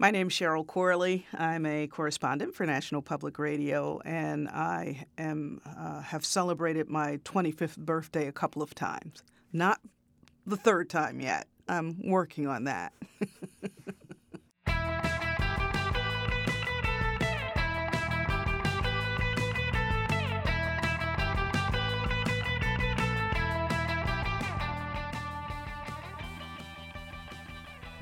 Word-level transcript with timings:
My 0.00 0.12
name 0.12 0.28
is 0.28 0.32
Cheryl 0.32 0.64
Corley. 0.64 1.26
I'm 1.36 1.66
a 1.66 1.88
correspondent 1.88 2.54
for 2.54 2.64
National 2.64 3.02
Public 3.02 3.36
Radio, 3.36 4.00
and 4.04 4.48
I 4.48 5.06
am 5.18 5.60
uh, 5.66 6.02
have 6.02 6.24
celebrated 6.24 6.88
my 6.88 7.16
25th 7.24 7.78
birthday 7.78 8.28
a 8.28 8.32
couple 8.32 8.62
of 8.62 8.76
times. 8.76 9.24
Not 9.52 9.80
the 10.46 10.56
third 10.56 10.88
time 10.88 11.20
yet. 11.20 11.48
I'm 11.66 11.98
working 12.08 12.46
on 12.46 12.62
that. 12.64 12.92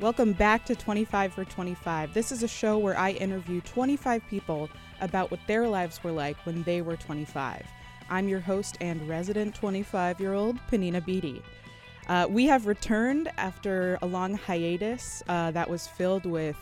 Welcome 0.07 0.35
back 0.35 0.65
to 0.67 0.77
25 0.77 1.33
for 1.33 1.45
25. 1.45 2.15
This 2.15 2.31
is 2.31 2.45
a 2.45 2.49
show 2.49 2.79
where 2.79 2.97
I 2.97 3.11
interview 3.11 3.61
25 3.63 4.23
people 4.31 4.71
about 5.01 5.33
what 5.33 5.41
their 5.49 5.67
lives 5.67 6.05
were 6.05 6.13
like 6.13 6.37
when 6.47 6.63
they 6.63 6.81
were 6.81 6.97
25. 6.97 7.67
I'm 8.09 8.29
your 8.29 8.39
host 8.39 8.79
and 8.81 9.09
resident 9.09 9.57
25 9.57 10.21
year 10.21 10.35
old, 10.35 10.61
Panina 10.71 11.05
Beatty. 11.05 11.43
Uh, 12.07 12.29
we 12.31 12.45
have 12.47 12.69
returned 12.69 13.33
after 13.37 13.99
a 14.01 14.07
long 14.07 14.35
hiatus 14.35 15.25
uh, 15.27 15.51
that 15.51 15.69
was 15.69 15.89
filled 15.89 16.25
with 16.25 16.57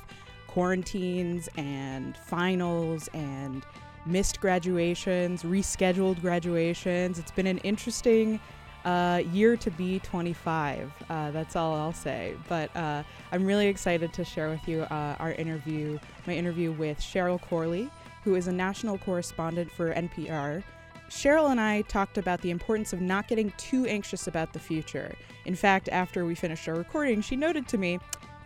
quarantines 0.47 1.50
and 1.58 2.16
finals 2.16 3.11
and 3.12 3.62
missed 4.06 4.41
graduations, 4.41 5.42
rescheduled 5.42 6.19
graduations. 6.22 7.19
It's 7.19 7.33
been 7.33 7.47
an 7.47 7.58
interesting 7.58 8.41
uh, 8.84 9.23
year 9.33 9.56
to 9.56 9.70
be 9.70 9.98
25. 10.01 10.92
Uh, 11.09 11.30
that's 11.30 11.56
all 11.56 11.75
I'll 11.75 11.92
say. 11.92 12.34
But 12.48 12.75
uh, 12.77 13.02
I'm 13.33 13.45
really 13.45 13.66
excited 13.66 14.12
to 14.12 14.25
share 14.25 14.51
with 14.51 14.66
you 14.69 14.83
uh, 14.83 15.16
our 15.19 15.33
interview, 15.33 15.98
my 16.27 16.34
interview 16.34 16.73
with 16.73 17.01
Cheryl 17.01 17.41
Corley, 17.41 17.91
who 18.25 18.34
is 18.34 18.47
a 18.47 18.52
national 18.52 18.98
correspondent 18.98 19.70
for 19.70 19.95
NPR. 19.95 20.62
Cheryl 21.08 21.50
and 21.50 21.61
I 21.61 21.83
talked 21.83 22.19
about 22.19 22.41
the 22.41 22.50
importance 22.50 22.92
of 22.92 23.00
not 23.00 23.28
getting 23.28 23.53
too 23.56 23.86
anxious 23.86 24.27
about 24.27 24.53
the 24.53 24.58
future. 24.58 25.14
In 25.45 25.55
fact, 25.55 25.89
after 25.91 26.25
we 26.25 26.34
finished 26.34 26.67
our 26.69 26.75
recording, 26.75 27.20
she 27.20 27.36
noted 27.36 27.69
to 27.69 27.78
me, 27.78 27.92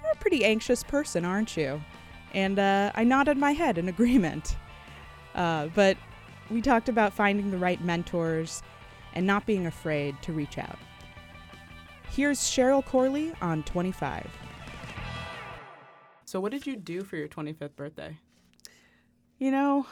You're 0.02 0.12
a 0.12 0.16
pretty 0.16 0.44
anxious 0.44 0.82
person, 0.82 1.24
aren't 1.24 1.56
you? 1.56 1.80
And 2.34 2.58
uh, 2.58 2.92
I 2.94 3.04
nodded 3.04 3.38
my 3.38 3.52
head 3.52 3.78
in 3.78 3.88
agreement. 3.88 4.56
Uh, 5.34 5.68
but 5.74 5.96
we 6.50 6.60
talked 6.60 6.88
about 6.88 7.12
finding 7.12 7.50
the 7.50 7.58
right 7.58 7.82
mentors 7.82 8.62
and 9.14 9.26
not 9.26 9.46
being 9.46 9.66
afraid 9.66 10.20
to 10.22 10.32
reach 10.32 10.58
out. 10.58 10.78
Here's 12.10 12.40
Cheryl 12.40 12.84
Corley 12.84 13.32
on 13.40 13.62
25. 13.64 14.26
So, 16.24 16.40
what 16.40 16.52
did 16.52 16.66
you 16.66 16.76
do 16.76 17.04
for 17.04 17.16
your 17.16 17.28
25th 17.28 17.76
birthday? 17.76 18.18
You 19.38 19.50
know, 19.50 19.86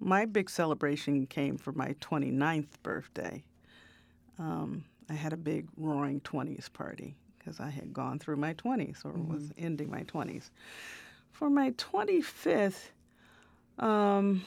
my 0.00 0.24
big 0.24 0.50
celebration 0.50 1.26
came 1.26 1.56
for 1.56 1.72
my 1.72 1.94
29th 2.00 2.82
birthday. 2.82 3.44
Um, 4.38 4.84
I 5.08 5.14
had 5.14 5.32
a 5.32 5.36
big 5.36 5.68
roaring 5.76 6.20
20s 6.20 6.72
party 6.72 7.16
because 7.38 7.60
I 7.60 7.70
had 7.70 7.92
gone 7.92 8.18
through 8.18 8.36
my 8.36 8.54
20s 8.54 9.04
or 9.04 9.12
mm-hmm. 9.12 9.32
was 9.32 9.52
ending 9.56 9.90
my 9.90 10.02
20s. 10.02 10.50
For 11.30 11.50
my 11.50 11.70
25th, 11.72 12.90
um, 13.78 14.44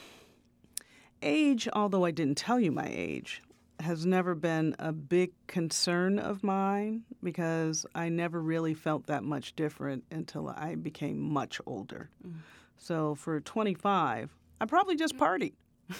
age, 1.22 1.68
although 1.72 2.04
I 2.04 2.10
didn't 2.10 2.38
tell 2.38 2.60
you 2.60 2.72
my 2.72 2.88
age, 2.88 3.42
has 3.80 4.04
never 4.04 4.34
been 4.34 4.74
a 4.78 4.92
big 4.92 5.32
concern 5.46 6.18
of 6.18 6.42
mine 6.42 7.04
because 7.22 7.86
I 7.94 8.08
never 8.08 8.40
really 8.40 8.74
felt 8.74 9.06
that 9.06 9.22
much 9.22 9.54
different 9.54 10.04
until 10.10 10.48
I 10.48 10.74
became 10.74 11.20
much 11.20 11.60
older. 11.66 12.10
Mm. 12.26 12.34
So 12.76 13.14
for 13.14 13.40
25, 13.40 14.34
I 14.60 14.64
probably 14.66 14.96
just 14.96 15.16
partied. 15.16 15.52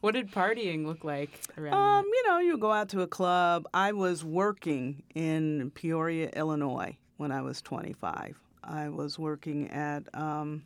what 0.00 0.14
did 0.14 0.30
partying 0.30 0.86
look 0.86 1.04
like 1.04 1.30
around? 1.58 1.74
Um, 1.74 2.04
you 2.06 2.28
know, 2.28 2.38
you 2.38 2.58
go 2.58 2.72
out 2.72 2.88
to 2.90 3.02
a 3.02 3.06
club. 3.06 3.66
I 3.74 3.92
was 3.92 4.24
working 4.24 5.02
in 5.14 5.70
Peoria, 5.74 6.30
Illinois 6.34 6.96
when 7.16 7.32
I 7.32 7.42
was 7.42 7.60
25. 7.62 8.40
I 8.62 8.88
was 8.88 9.18
working 9.18 9.70
at 9.70 10.04
um, 10.14 10.62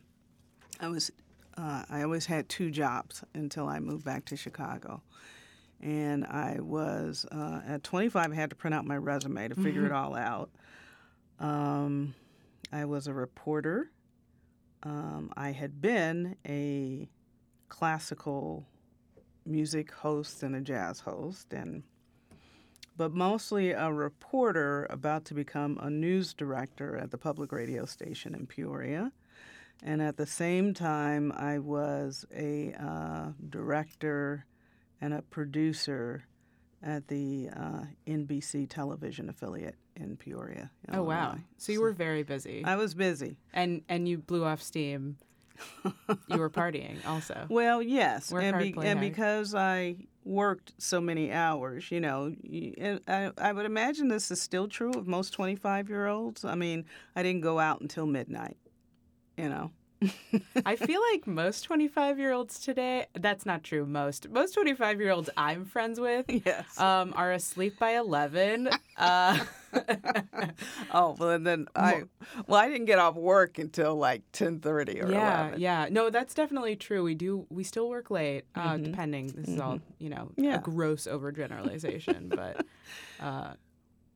I 0.79 0.87
was 0.89 1.11
uh, 1.57 1.83
I 1.89 2.03
always 2.03 2.25
had 2.25 2.49
two 2.49 2.71
jobs 2.71 3.23
until 3.33 3.67
I 3.67 3.79
moved 3.79 4.05
back 4.05 4.25
to 4.25 4.37
Chicago. 4.37 5.01
And 5.81 6.25
I 6.25 6.59
was 6.59 7.25
uh, 7.31 7.61
at 7.67 7.83
25, 7.83 8.31
I 8.31 8.35
had 8.35 8.49
to 8.49 8.55
print 8.55 8.73
out 8.73 8.85
my 8.85 8.97
resume 8.97 9.47
to 9.47 9.55
figure 9.55 9.83
mm-hmm. 9.83 9.85
it 9.85 9.91
all 9.91 10.15
out. 10.15 10.49
Um, 11.39 12.15
I 12.71 12.85
was 12.85 13.07
a 13.07 13.13
reporter. 13.13 13.91
Um, 14.83 15.31
I 15.35 15.51
had 15.51 15.81
been 15.81 16.35
a 16.47 17.07
classical 17.69 18.65
music 19.45 19.91
host 19.91 20.43
and 20.43 20.55
a 20.55 20.61
jazz 20.61 20.99
host, 21.01 21.53
and 21.53 21.83
but 22.97 23.13
mostly 23.13 23.71
a 23.71 23.91
reporter 23.91 24.87
about 24.89 25.25
to 25.25 25.33
become 25.33 25.77
a 25.81 25.89
news 25.89 26.33
director 26.33 26.95
at 26.95 27.11
the 27.11 27.17
public 27.17 27.51
radio 27.51 27.85
station 27.85 28.33
in 28.33 28.47
Peoria. 28.47 29.11
And 29.83 30.01
at 30.01 30.17
the 30.17 30.25
same 30.25 30.73
time, 30.73 31.31
I 31.35 31.59
was 31.59 32.25
a 32.35 32.73
uh, 32.73 33.31
director 33.49 34.45
and 35.01 35.13
a 35.13 35.21
producer 35.21 36.25
at 36.81 37.07
the 37.07 37.49
uh, 37.55 37.81
NBC 38.07 38.69
television 38.69 39.29
affiliate 39.29 39.75
in 39.95 40.17
Peoria. 40.17 40.71
Illinois. 40.87 41.01
Oh 41.01 41.07
wow! 41.07 41.35
So 41.57 41.71
you 41.71 41.81
were 41.81 41.93
very 41.93 42.23
busy. 42.23 42.63
I 42.63 42.75
was 42.75 42.93
busy, 42.93 43.37
and 43.53 43.81
and 43.89 44.07
you 44.07 44.19
blew 44.19 44.45
off 44.45 44.61
steam. 44.61 45.17
you 46.27 46.37
were 46.37 46.49
partying 46.49 46.97
also. 47.07 47.45
Well, 47.49 47.81
yes, 47.81 48.29
Work 48.29 48.43
and, 48.43 48.59
be, 48.59 48.75
and 48.81 48.99
because 48.99 49.55
I 49.55 49.95
worked 50.25 50.73
so 50.77 50.99
many 50.99 51.31
hours, 51.31 51.89
you 51.91 52.01
know, 52.01 52.35
I, 53.07 53.31
I 53.37 53.53
would 53.53 53.65
imagine 53.65 54.09
this 54.09 54.29
is 54.31 54.41
still 54.41 54.67
true 54.67 54.91
of 54.91 55.07
most 55.07 55.31
twenty-five-year-olds. 55.31 56.43
I 56.43 56.55
mean, 56.55 56.85
I 57.15 57.23
didn't 57.23 57.41
go 57.41 57.59
out 57.59 57.81
until 57.81 58.05
midnight 58.05 58.57
you 59.37 59.49
know. 59.49 59.71
I 60.65 60.75
feel 60.75 61.01
like 61.13 61.25
most 61.25 61.61
25 61.61 62.19
year 62.19 62.33
olds 62.33 62.59
today, 62.59 63.07
that's 63.13 63.45
not 63.45 63.63
true. 63.63 63.85
Most 63.85 64.29
most 64.29 64.53
25 64.53 64.99
year 64.99 65.11
olds 65.11 65.29
I'm 65.37 65.65
friends 65.65 65.99
with 65.99 66.25
yes. 66.27 66.79
um, 66.79 67.13
are 67.15 67.31
asleep 67.31 67.79
by 67.79 67.91
11. 67.91 68.69
Uh, 68.97 69.37
oh, 70.93 71.17
well, 71.19 71.31
and 71.31 71.45
then 71.45 71.67
I, 71.75 72.03
well, 72.47 72.61
I 72.61 72.69
didn't 72.69 72.85
get 72.85 72.97
off 72.97 73.15
work 73.15 73.59
until 73.59 73.97
like 73.97 74.21
10:30 74.31 75.03
or 75.03 75.11
yeah, 75.11 75.41
11. 75.41 75.59
Yeah, 75.59 75.87
no, 75.91 76.09
that's 76.09 76.33
definitely 76.33 76.77
true. 76.77 77.03
We 77.03 77.13
do, 77.13 77.45
we 77.49 77.65
still 77.65 77.89
work 77.89 78.09
late, 78.09 78.45
uh, 78.55 78.75
mm-hmm. 78.75 78.83
depending. 78.83 79.27
This 79.27 79.47
mm-hmm. 79.47 79.55
is 79.55 79.59
all, 79.59 79.79
you 79.99 80.09
know, 80.09 80.31
yeah. 80.37 80.55
a 80.55 80.61
gross 80.61 81.07
overgeneralization, 81.07 82.29
but 82.29 82.65
uh, 83.19 83.55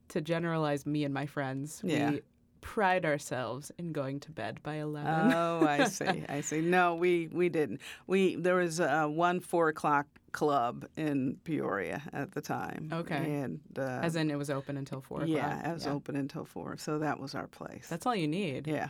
to 0.10 0.22
generalize 0.22 0.86
me 0.86 1.04
and 1.04 1.14
my 1.14 1.26
friends, 1.26 1.82
yeah. 1.84 2.12
we 2.12 2.22
pride 2.62 3.06
ourselves 3.06 3.72
in 3.78 3.92
going 3.92 4.20
to 4.20 4.32
bed 4.32 4.62
by 4.64 4.76
11 4.76 5.34
oh 5.34 5.66
i 5.66 5.86
see 5.86 6.24
i 6.30 6.42
see 6.42 6.62
no 6.62 6.96
we 6.96 7.28
we 7.32 7.50
didn't 7.50 7.82
we 8.08 8.36
there 8.36 8.56
was 8.56 8.80
a 8.80 9.08
one 9.08 9.40
four 9.40 9.70
o'clock 9.70 10.08
club 10.32 10.86
in 10.96 11.38
peoria 11.44 12.02
at 12.14 12.32
the 12.32 12.42
time 12.42 12.90
okay 12.94 13.16
and 13.16 13.60
uh, 13.78 13.82
as 13.82 14.16
in 14.16 14.30
it 14.30 14.38
was 14.38 14.50
open 14.50 14.78
until 14.78 15.02
four 15.02 15.26
yeah 15.26 15.70
it 15.70 15.74
was 15.74 15.86
yeah. 15.86 15.92
open 15.92 16.16
until 16.16 16.46
four 16.46 16.78
so 16.78 17.00
that 17.00 17.20
was 17.20 17.34
our 17.34 17.48
place 17.48 17.88
that's 17.90 18.06
all 18.06 18.16
you 18.16 18.28
need 18.28 18.68
yeah, 18.68 18.90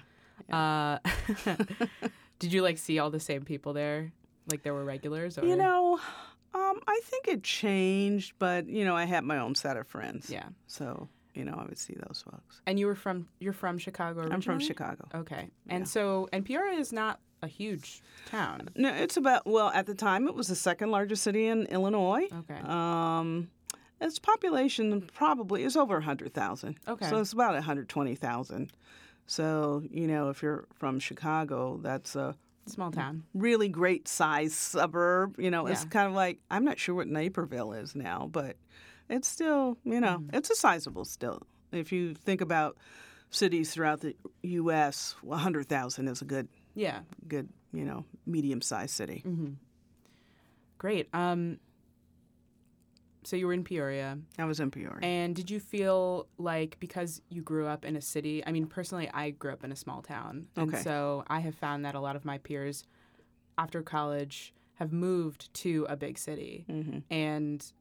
yeah. 0.50 1.00
Uh, 1.46 1.46
did 2.40 2.52
you 2.52 2.62
like 2.62 2.78
see 2.78 3.00
all 3.00 3.10
the 3.10 3.20
same 3.20 3.44
people 3.44 3.74
there 3.74 4.12
like 4.52 4.64
there 4.64 4.74
were 4.74 4.84
regulars 4.84 5.38
or? 5.38 5.46
you 5.46 5.56
know 5.56 6.00
um, 6.52 6.80
I 6.88 7.00
think 7.04 7.28
it 7.28 7.44
changed, 7.44 8.34
but 8.40 8.68
you 8.68 8.84
know, 8.84 8.96
I 8.96 9.06
had 9.06 9.24
my 9.24 9.38
own 9.38 9.54
set 9.54 9.78
of 9.78 9.88
friends. 9.88 10.30
Yeah. 10.30 10.48
So 10.66 11.08
you 11.40 11.46
know, 11.46 11.58
I 11.58 11.66
would 11.66 11.78
see 11.78 11.96
those 12.06 12.22
folks. 12.30 12.62
And 12.68 12.78
you 12.78 12.86
were 12.86 12.96
from 12.96 13.28
you're 13.40 13.54
from 13.54 13.78
Chicago 13.78 14.20
originally? 14.20 14.36
I'm 14.36 14.42
from 14.42 14.60
Chicago. 14.60 15.08
Okay. 15.16 15.50
And 15.70 15.82
yeah. 15.82 15.86
so 15.86 16.30
and 16.34 16.46
Peoria 16.46 16.78
is 16.78 16.92
not 16.92 17.22
a 17.42 17.48
huge 17.48 18.04
town. 18.26 18.70
No, 18.76 18.94
it's 18.94 19.16
about 19.16 19.48
well, 19.48 19.70
at 19.70 19.86
the 19.86 19.96
time 19.96 20.28
it 20.28 20.36
was 20.36 20.50
the 20.50 20.56
second 20.56 20.92
largest 20.92 21.24
city 21.24 21.48
in 21.48 21.66
Illinois. 21.68 22.28
Okay. 22.40 22.60
Um 22.66 23.50
its 24.02 24.20
population 24.20 25.10
probably 25.14 25.64
is 25.64 25.76
over 25.76 25.96
100,000. 25.96 26.78
Okay. 26.88 27.10
So 27.10 27.18
it's 27.18 27.34
about 27.34 27.54
120,000. 27.54 28.72
So, 29.26 29.84
you 29.92 30.08
know, 30.08 30.30
if 30.30 30.42
you're 30.42 30.66
from 30.74 31.00
Chicago, 31.00 31.80
that's 31.84 32.16
a 32.16 32.36
small 32.66 32.92
town. 32.92 33.24
Really 33.34 33.68
great 33.70 34.08
size 34.08 34.54
suburb. 34.54 35.40
You 35.40 35.52
know, 35.52 35.66
yeah. 35.66 35.74
it's 35.74 35.86
kind 35.86 36.08
of 36.08 36.14
like 36.14 36.40
I'm 36.52 36.66
not 36.66 36.80
sure 36.80 36.96
what 36.96 37.08
Naperville 37.08 37.74
is 37.74 37.96
now, 37.96 38.30
but 38.32 38.58
it's 39.10 39.28
still, 39.28 39.78
you 39.84 40.00
know, 40.00 40.20
mm. 40.20 40.30
it's 40.34 40.50
a 40.50 40.56
sizable 40.56 41.06
still. 41.06 41.42
If 41.72 41.92
you 41.92 42.14
think 42.14 42.42
about 42.42 42.78
cities 43.32 43.72
throughout 43.72 44.02
the 44.02 44.16
U.S., 44.44 45.16
100,000 45.22 46.08
is 46.08 46.22
a 46.22 46.26
good, 46.26 46.48
yeah, 46.76 47.00
good, 47.28 47.50
you 47.74 47.86
know, 47.86 48.06
medium-sized 48.26 48.92
city. 48.96 49.24
Mm-hmm. 49.26 49.54
Great. 50.78 51.10
Um, 51.14 51.60
so 53.24 53.36
you 53.36 53.46
were 53.48 53.54
in 53.54 53.64
Peoria, 53.64 54.18
I 54.38 54.46
was 54.46 54.60
in 54.60 54.72
Peoria. 54.72 55.00
and 55.04 55.36
did 55.36 55.52
you 55.52 55.60
feel 55.60 56.26
like 56.38 56.78
because 56.80 57.22
you 57.30 57.42
grew 57.42 57.68
up 57.68 57.84
in 57.86 57.96
a 57.96 58.02
city? 58.02 58.44
I 58.48 58.52
mean, 58.52 58.66
personally, 58.66 59.10
I 59.14 59.32
grew 59.32 59.52
up 59.52 59.64
in 59.64 59.72
a 59.72 59.76
small 59.76 60.02
town, 60.02 60.48
and 60.56 60.74
Okay. 60.74 60.82
so 60.82 61.24
I 61.28 61.42
have 61.42 61.56
found 61.56 61.84
that 61.86 61.96
a 61.96 62.00
lot 62.00 62.16
of 62.16 62.24
my 62.24 62.38
peers 62.38 62.86
after 63.58 63.82
college 63.84 64.54
have 64.76 64.94
moved 64.94 65.54
to 65.56 65.86
a 65.90 65.98
big 65.98 66.18
city, 66.18 66.64
hmm 66.68 67.00
and 67.12 67.72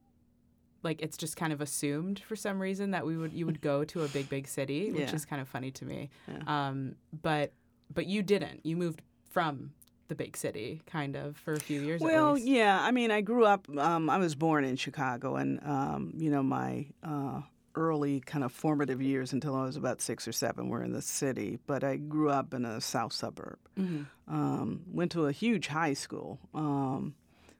like 0.83 1.01
it's 1.01 1.17
just 1.17 1.35
kind 1.37 1.51
of 1.53 1.61
assumed 1.61 2.19
for 2.19 2.35
some 2.35 2.59
reason 2.61 2.91
that 2.91 3.05
we 3.05 3.17
would 3.17 3.33
you 3.33 3.45
would 3.45 3.61
go 3.61 3.83
to 3.85 4.03
a 4.03 4.07
big 4.07 4.29
big 4.29 4.47
city, 4.47 4.91
which 4.93 5.09
Yeah. 5.09 5.15
is 5.15 5.25
kind 5.25 5.41
of 5.41 5.47
funny 5.47 5.71
to 5.71 5.85
me. 5.85 6.09
Yeah. 6.27 6.67
Um, 6.67 6.95
but 7.21 7.53
but 7.93 8.05
you 8.05 8.21
didn't. 8.23 8.65
You 8.65 8.75
moved 8.77 9.01
from 9.29 9.71
the 10.07 10.15
big 10.15 10.35
city, 10.35 10.81
kind 10.87 11.15
of, 11.15 11.37
for 11.37 11.53
a 11.53 11.59
few 11.59 11.81
years. 11.81 12.01
Well, 12.01 12.35
yeah. 12.37 12.79
I 12.81 12.89
mean, 12.91 13.11
I 13.11 13.21
grew 13.21 13.45
up. 13.45 13.67
Um, 13.77 14.09
I 14.09 14.17
was 14.17 14.33
born 14.35 14.63
in 14.63 14.75
Chicago, 14.75 15.35
and 15.35 15.59
um, 15.63 16.13
you 16.17 16.31
know, 16.31 16.41
my 16.41 16.87
uh, 17.03 17.41
early 17.75 18.19
kind 18.21 18.43
of 18.43 18.51
formative 18.51 19.01
years 19.01 19.33
until 19.33 19.55
I 19.55 19.63
was 19.65 19.75
about 19.75 20.01
six 20.01 20.27
or 20.27 20.31
seven 20.31 20.69
were 20.69 20.81
in 20.83 20.93
the 20.93 21.01
city. 21.01 21.59
But 21.67 21.83
I 21.83 21.97
grew 21.97 22.29
up 22.31 22.53
in 22.55 22.65
a 22.65 22.81
south 22.81 23.13
suburb. 23.13 23.59
Mhm. 23.77 24.05
Um, 24.27 24.81
went 24.91 25.11
to 25.11 25.25
a 25.27 25.31
huge 25.31 25.67
high 25.67 25.93
school, 25.93 26.39
um, 26.55 27.13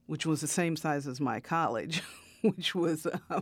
which 0.07 0.25
was 0.25 0.41
the 0.41 0.47
same 0.47 0.75
size 0.75 1.05
as 1.07 1.19
my 1.21 1.39
college, 1.39 2.01
which 2.55 2.75
was 2.75 3.05
uh, 3.05 3.41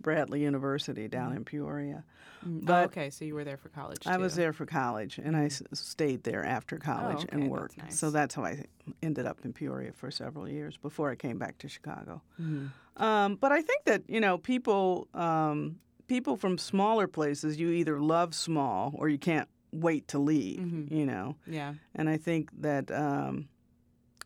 Bradley 0.00 0.42
University 0.42 1.08
down 1.08 1.34
in 1.36 1.44
Peoria. 1.44 2.04
Mm, 2.46 2.58
oh, 2.62 2.64
but- 2.64 2.84
okay, 2.86 3.08
so 3.10 3.24
you 3.24 3.34
were 3.34 3.44
there 3.44 3.56
for 3.56 3.68
college. 3.68 4.04
I 4.06 4.16
was 4.16 4.34
there 4.34 4.52
for 4.52 4.66
college, 4.66 5.18
and 5.22 5.36
I 5.36 5.44
s- 5.44 5.62
stayed 5.72 6.24
there 6.24 6.44
after 6.44 6.76
college 6.78 7.18
okay, 7.24 7.28
and 7.32 7.42
that's 7.44 7.50
worked. 7.52 7.78
nice. 7.78 7.98
So 7.98 8.10
that's 8.10 8.34
how 8.34 8.44
I 8.44 8.64
ended 9.02 9.26
up 9.26 9.38
in 9.44 9.52
Peoria 9.52 9.92
for 9.92 10.10
several 10.10 10.48
years 10.48 10.76
before 10.76 11.10
I 11.10 11.14
came 11.14 11.38
back 11.38 11.58
to 11.58 11.68
Chicago. 11.68 12.20
Mhm. 12.40 12.70
Um, 12.96 13.36
but 13.36 13.52
I 13.52 13.62
think 13.62 13.84
that 13.84 14.02
you 14.08 14.20
know 14.20 14.38
people 14.38 15.06
um, 15.14 15.76
people 16.08 16.36
from 16.36 16.58
smaller 16.58 17.06
places 17.06 17.58
you 17.60 17.70
either 17.70 18.00
love 18.00 18.34
small 18.34 18.92
or 18.98 19.08
you 19.08 19.18
can't 19.18 19.48
wait 19.72 20.08
to 20.08 20.18
leave. 20.18 20.58
Mhm. 20.60 20.90
You 20.90 21.06
know, 21.06 21.36
Yeah. 21.46 21.74
and 21.94 22.08
I 22.08 22.16
think 22.16 22.50
that. 22.60 22.90
Um, 22.90 23.48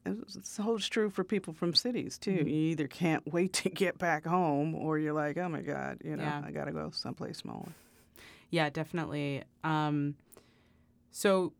it 0.07 0.17
holds 0.63 0.89
true 0.89 1.11
for 1.11 1.25
people 1.25 1.53
from 1.53 1.75
cities 1.75 2.17
too. 2.19 2.33
Mhm. 2.39 2.47
You 2.47 2.55
either 2.71 2.87
can't 2.89 3.27
wait 3.33 3.53
to 3.55 3.71
get 3.71 3.99
back 3.99 4.25
home, 4.25 4.75
or 4.75 4.99
you're 4.99 5.13
like, 5.13 5.37
"Oh 5.37 5.49
my 5.49 5.63
God, 5.63 5.99
you 6.05 6.17
know, 6.17 6.23
Yeah. 6.23 6.43
I 6.45 6.51
got 6.53 6.67
to 6.67 6.73
go 6.73 6.91
someplace 6.91 7.39
smaller." 7.39 7.73
Yeah, 8.51 8.71
definitely. 8.71 9.43
Um, 9.65 10.15
so 11.11 11.53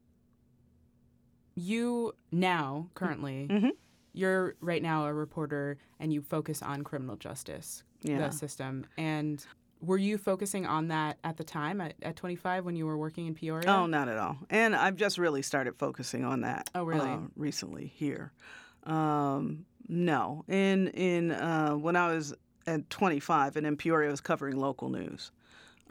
you 1.55 2.13
now 2.31 2.89
currently 2.95 3.49
Mhm. 3.51 3.71
you're 4.13 4.55
right 4.61 4.83
now 4.83 5.07
a 5.07 5.13
reporter 5.15 5.79
and 5.99 6.13
you 6.13 6.21
focus 6.23 6.63
on 6.63 6.83
criminal 6.85 7.17
justice 7.17 7.83
Yeah. 8.03 8.19
the 8.19 8.31
system 8.31 8.87
and 8.97 9.45
were 9.81 9.99
you 9.99 10.19
focusing 10.19 10.67
on 10.67 10.89
that 10.89 11.19
at 11.23 11.37
the 11.37 11.45
time 11.45 11.81
at, 11.81 11.95
at 12.03 12.17
25 12.17 12.65
when 12.65 12.77
you 12.77 12.87
were 12.87 12.97
working 12.97 13.27
in 13.27 13.35
Peoria? 13.35 13.69
Oh, 13.69 13.87
not 13.87 14.09
at 14.09 14.17
all. 14.19 14.37
And 14.51 14.75
I've 14.75 14.97
just 14.97 15.19
really 15.19 15.43
started 15.43 15.77
focusing 15.77 16.25
on 16.25 16.41
that. 16.43 16.71
Oh, 16.75 16.85
really? 16.85 17.09
uh, 17.11 17.19
recently 17.37 17.87
here. 17.95 18.33
Um, 18.85 19.67
no, 19.89 20.45
in 20.49 20.89
in 20.89 21.31
uh, 21.33 21.73
when 21.73 21.97
I 21.97 22.09
was 22.15 22.35
at 22.67 22.89
25 22.91 23.57
and 23.57 23.67
in 23.67 23.77
Peoria, 23.77 24.09
I 24.09 24.11
was 24.11 24.21
covering 24.21 24.57
local 24.57 24.89
news, 24.89 25.31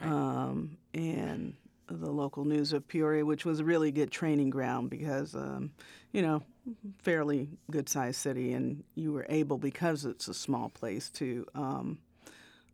Right. 0.00 0.10
um, 0.10 0.76
and 0.92 1.54
the 1.88 2.10
local 2.10 2.44
news 2.44 2.72
of 2.72 2.86
Peoria, 2.88 3.24
which 3.24 3.44
was 3.44 3.60
a 3.60 3.64
really 3.64 3.92
good 3.92 4.10
training 4.10 4.50
ground 4.50 4.90
because 4.90 5.34
um, 5.34 5.70
you 6.12 6.20
know 6.22 6.42
fairly 7.02 7.48
good 7.70 7.88
sized 7.88 8.16
city, 8.20 8.52
and 8.52 8.82
you 8.94 9.12
were 9.12 9.26
able 9.28 9.56
because 9.58 10.04
it's 10.04 10.28
a 10.28 10.34
small 10.34 10.68
place 10.70 11.08
to. 11.10 11.46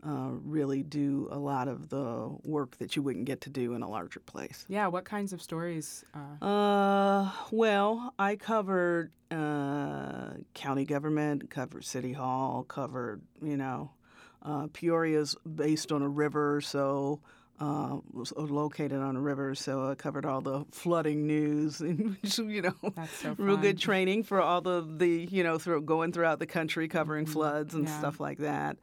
Uh, 0.04 0.30
really 0.42 0.82
do 0.82 1.28
a 1.30 1.38
lot 1.38 1.68
of 1.68 1.88
the 1.88 2.28
work 2.42 2.76
that 2.78 2.96
you 2.96 3.02
wouldn't 3.02 3.24
get 3.24 3.40
to 3.42 3.48
do 3.50 3.74
in 3.74 3.82
a 3.82 3.88
larger 3.88 4.18
place. 4.18 4.64
Yeah, 4.68 4.88
what 4.88 5.04
kinds 5.04 5.32
of 5.32 5.40
stories? 5.40 6.04
Uh, 6.12 6.44
Uh, 6.44 7.30
well, 7.52 8.12
I 8.18 8.34
covered 8.34 9.12
uh, 9.30 10.30
county 10.54 10.84
government, 10.84 11.50
covered 11.50 11.84
city 11.84 12.12
hall, 12.12 12.64
covered 12.64 13.22
you 13.40 13.56
know, 13.56 13.92
uh, 14.42 14.66
Peoria's 14.68 15.36
based 15.54 15.92
on 15.92 16.02
a 16.02 16.08
river, 16.08 16.60
so 16.60 17.20
uh, 17.60 17.98
was 18.12 18.32
located 18.36 18.98
on 19.00 19.14
a 19.14 19.20
river, 19.20 19.54
so 19.54 19.88
I 19.88 19.94
covered 19.94 20.26
all 20.26 20.40
the 20.40 20.64
flooding 20.72 21.28
news, 21.28 21.78
which 22.22 22.38
you 22.38 22.62
know, 22.62 22.74
that's 22.96 23.18
so 23.18 23.36
real 23.38 23.56
good 23.56 23.78
training 23.78 24.24
for 24.24 24.40
all 24.42 24.60
the 24.62 24.84
the 24.96 25.28
you 25.30 25.44
know 25.44 25.58
through 25.58 25.82
going 25.82 26.10
throughout 26.12 26.40
the 26.40 26.46
country 26.46 26.88
covering 26.88 27.24
floods 27.26 27.72
and 27.74 27.84
Yeah. 27.84 27.98
stuff 27.98 28.18
like 28.18 28.38
that. 28.38 28.78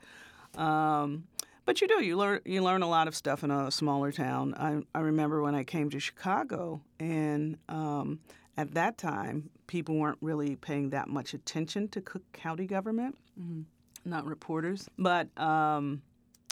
Um, 0.58 1.26
but 1.66 1.82
you 1.82 1.88
do 1.88 2.04
you 2.04 2.18
learn 2.18 2.40
you 2.46 2.64
learn 2.64 2.82
a 2.82 2.90
lot 2.90 3.08
of 3.08 3.16
stuff 3.16 3.44
in 3.44 3.52
a 3.52 3.70
smaller 3.72 4.12
town. 4.12 4.56
I 4.58 4.82
I 4.98 5.02
remember 5.02 5.42
when 5.42 5.56
I 5.56 5.64
came 5.64 5.90
to 5.92 6.00
Chicago, 6.00 6.82
and 7.00 7.58
um, 7.70 8.20
at 8.58 8.74
that 8.74 8.98
time 8.98 9.50
people 9.68 9.96
weren't 9.96 10.18
really 10.22 10.56
paying 10.56 10.90
that 10.90 11.08
much 11.08 11.34
attention 11.36 11.88
to 11.90 12.02
Cook 12.02 12.24
County 12.34 12.66
government, 12.66 13.16
Mhm. 13.40 13.66
not 14.06 14.26
reporters, 14.26 14.90
but. 14.98 15.28
Um, 15.40 16.02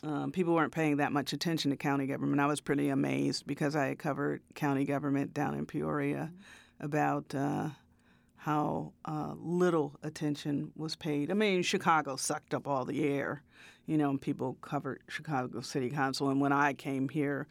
um, 0.03 0.31
people 0.31 0.53
weren't 0.53 0.71
paying 0.71 0.97
that 0.97 1.11
much 1.11 1.33
attention 1.33 1.71
to 1.71 1.75
county 1.77 2.05
government. 2.05 2.39
I 2.39 2.45
was 2.45 2.61
pretty 2.61 2.89
amazed 2.89 3.47
because 3.47 3.75
I 3.75 3.88
had 3.88 3.97
covered 3.97 4.43
county 4.53 4.85
government 4.85 5.33
down 5.33 5.55
in 5.55 5.65
Peoria 5.65 6.31
about 6.79 7.33
uh, 7.33 7.69
how 8.35 8.93
uh, 9.05 9.33
little 9.39 9.97
attention 10.03 10.71
was 10.75 10.95
paid. 10.95 11.31
I 11.31 11.33
mean, 11.33 11.63
Chicago 11.63 12.15
sucked 12.15 12.53
up 12.53 12.67
all 12.67 12.85
the 12.85 13.03
air, 13.03 13.41
you 13.88 13.98
know, 13.98 14.10
and 14.12 14.22
people 14.22 14.56
covered 14.62 15.01
Chicago 15.07 15.62
City 15.62 15.89
Council. 15.89 16.30
And 16.30 16.39
when 16.39 16.51
I 16.51 16.74
came 16.74 17.10
here, 17.10 17.48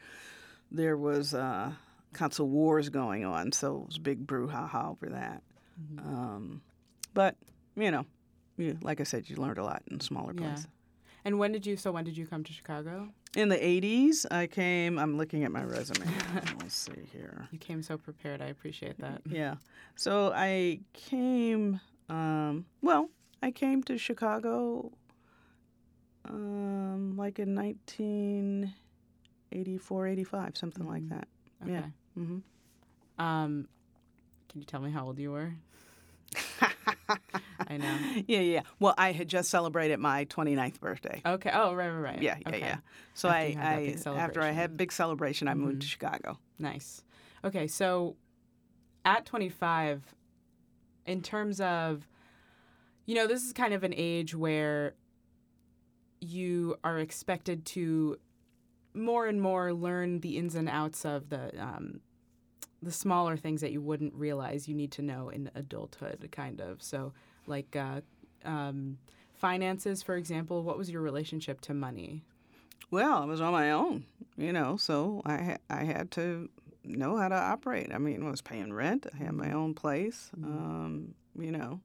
there 0.70 0.96
was 0.96 1.34
uh, 1.34 1.72
council 2.14 2.48
wars 2.48 2.88
going 2.88 3.24
on, 3.24 3.50
so 3.52 3.78
it 3.82 3.86
was 3.88 3.96
a 3.96 4.00
big 4.00 4.26
brouhaha 4.26 4.90
over 4.90 5.06
that. 5.10 5.42
Um, 5.98 6.62
but 7.14 7.36
you 7.76 7.90
know, 7.90 8.06
you, 8.56 8.78
like 8.82 9.00
I 9.00 9.04
said, 9.04 9.28
you 9.28 9.36
learned 9.36 9.58
a 9.58 9.64
lot 9.64 9.82
in 9.90 10.00
smaller 10.00 10.32
Yeah. 10.34 10.46
places. 10.48 10.68
And 11.24 11.38
when 11.40 11.50
did 11.52 11.66
you? 11.66 11.76
So 11.76 11.90
when 11.90 12.04
did 12.04 12.16
you 12.16 12.26
come 12.26 12.44
to 12.44 12.52
Chicago? 12.52 13.08
In 13.34 13.48
the 13.50 13.56
80s, 13.56 14.24
I 14.30 14.46
came, 14.46 14.98
I'm 14.98 15.18
looking 15.18 15.44
at 15.44 15.50
my 15.50 15.62
resume. 15.62 16.06
Let's 16.60 16.74
see 16.74 16.92
here. 17.12 17.48
You 17.50 17.58
came 17.58 17.82
so 17.82 17.98
prepared. 17.98 18.40
I 18.40 18.46
appreciate 18.46 18.98
that. 19.00 19.20
Yeah. 19.28 19.56
So 19.96 20.32
I 20.34 20.80
came, 20.94 21.80
um, 22.08 22.64
well, 22.80 23.10
I 23.42 23.50
came 23.50 23.82
to 23.84 23.98
Chicago 23.98 24.92
um, 26.28 27.16
like 27.16 27.38
in 27.38 27.54
1984, 27.54 30.06
85, 30.06 30.56
something 30.56 30.86
like 30.86 31.02
Mhm. 31.02 31.08
that. 31.10 31.28
Okay. 31.64 31.72
Yeah. 31.72 31.86
hmm 32.14 32.38
Um, 33.18 33.68
can 34.48 34.60
you 34.60 34.66
tell 34.66 34.80
me 34.80 34.90
how 34.90 35.06
old 35.06 35.18
you 35.18 35.32
were? 35.32 35.52
I 37.68 37.76
know. 37.78 37.98
Yeah, 38.26 38.40
yeah. 38.40 38.62
Well, 38.78 38.94
I 38.98 39.12
had 39.12 39.28
just 39.28 39.48
celebrated 39.50 39.98
my 39.98 40.24
29th 40.26 40.80
birthday. 40.80 41.22
Okay. 41.24 41.50
Oh, 41.52 41.74
right, 41.74 41.88
right, 41.88 42.00
right. 42.00 42.22
Yeah, 42.22 42.36
yeah, 42.40 42.48
okay. 42.48 42.60
yeah. 42.60 42.76
So 43.14 43.28
After 43.28 43.40
I, 43.40 43.46
you 43.48 43.56
had 43.56 43.96
that 43.96 44.06
I 44.06 44.16
after 44.18 44.42
I 44.42 44.50
had 44.52 44.76
big 44.76 44.92
celebration, 44.92 45.48
I 45.48 45.54
moved 45.54 45.78
Mhm. 45.78 45.80
to 45.80 45.86
Chicago. 45.86 46.38
Nice. 46.58 47.02
Okay, 47.44 47.66
so 47.66 48.16
at 49.04 49.24
25, 49.26 50.14
in 51.06 51.22
terms 51.22 51.60
of, 51.60 52.06
you 53.06 53.14
know, 53.14 53.26
this 53.26 53.44
is 53.44 53.52
kind 53.52 53.72
of 53.74 53.84
an 53.84 53.94
age 53.96 54.34
where 54.34 54.94
you 56.20 56.76
are 56.84 56.98
expected 56.98 57.64
to 57.66 58.18
more 58.94 59.26
and 59.26 59.40
more 59.40 59.72
learn 59.72 60.20
the 60.20 60.38
ins 60.38 60.54
and 60.54 60.68
outs 60.68 61.04
of 61.04 61.28
the 61.28 61.50
um, 61.60 62.00
the 62.82 62.92
smaller 62.92 63.36
things 63.36 63.60
that 63.60 63.72
you 63.72 63.80
wouldn't 63.80 64.14
realize 64.14 64.68
you 64.68 64.74
need 64.74 64.92
to 64.92 65.02
know 65.02 65.28
in 65.28 65.50
adulthood, 65.54 66.28
kind 66.30 66.60
of. 66.60 66.82
So, 66.82 67.12
like 67.46 67.74
uh, 67.74 68.00
um, 68.44 68.98
finances, 69.34 70.02
for 70.02 70.16
example. 70.16 70.62
What 70.62 70.78
was 70.78 70.90
your 70.90 71.02
relationship 71.02 71.60
to 71.62 71.74
money? 71.74 72.22
Well, 72.90 73.22
I 73.22 73.24
was 73.24 73.40
on 73.40 73.52
my 73.52 73.72
own, 73.72 74.04
you 74.36 74.52
know, 74.52 74.76
so 74.76 75.22
I 75.24 75.42
ha- 75.42 75.56
I 75.68 75.84
had 75.84 76.10
to 76.12 76.48
know 76.84 77.16
how 77.16 77.28
to 77.28 77.34
operate. 77.34 77.92
I 77.92 77.98
mean, 77.98 78.24
I 78.24 78.30
was 78.30 78.42
paying 78.42 78.72
rent. 78.72 79.06
I 79.12 79.24
had 79.24 79.32
my 79.32 79.52
own 79.52 79.74
place. 79.74 80.30
Um, 80.42 81.14
you 81.38 81.50
know, 81.50 81.80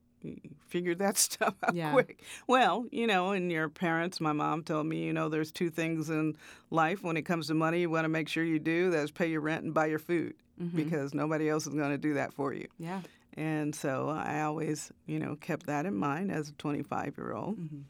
figured 0.68 1.00
that 1.00 1.18
stuff 1.28 1.56
out 1.64 1.74
Yeah. 1.76 1.92
quick. 1.92 2.22
Well, 2.48 2.86
you 2.92 3.08
know, 3.08 3.32
and 3.32 3.52
your 3.52 3.70
parents, 3.70 4.20
my 4.22 4.34
mom 4.34 4.64
told 4.64 4.86
me, 4.86 5.04
you 5.04 5.14
know, 5.14 5.30
there's 5.30 5.52
two 5.52 5.70
things 5.70 6.10
in 6.10 6.36
life 6.70 7.04
when 7.04 7.18
it 7.18 7.24
comes 7.24 7.48
to 7.48 7.54
money 7.54 7.82
you 7.82 7.90
want 7.90 8.06
to 8.06 8.10
make 8.10 8.30
sure 8.30 8.44
you 8.44 8.60
do. 8.60 8.90
That's 8.92 9.12
pay 9.12 9.28
your 9.28 9.42
rent 9.42 9.64
and 9.64 9.74
buy 9.74 9.88
your 9.88 10.00
food 10.00 10.34
Mhm. 10.62 10.76
because 10.76 11.14
nobody 11.14 11.50
else 11.50 11.66
is 11.68 11.74
going 11.74 11.92
to 11.92 11.98
do 11.98 12.14
that 12.16 12.34
for 12.34 12.54
you. 12.54 12.68
Yeah. 12.78 13.02
And 13.36 13.74
so 13.74 14.10
I 14.10 14.42
always, 14.42 14.92
you 15.06 15.18
know, 15.20 15.36
kept 15.38 15.66
that 15.68 15.86
in 15.86 15.96
mind 15.96 16.32
as 16.32 16.50
a 16.50 16.54
25 16.54 17.18
year 17.18 17.34
old 17.34 17.58
Mhm. 17.58 17.84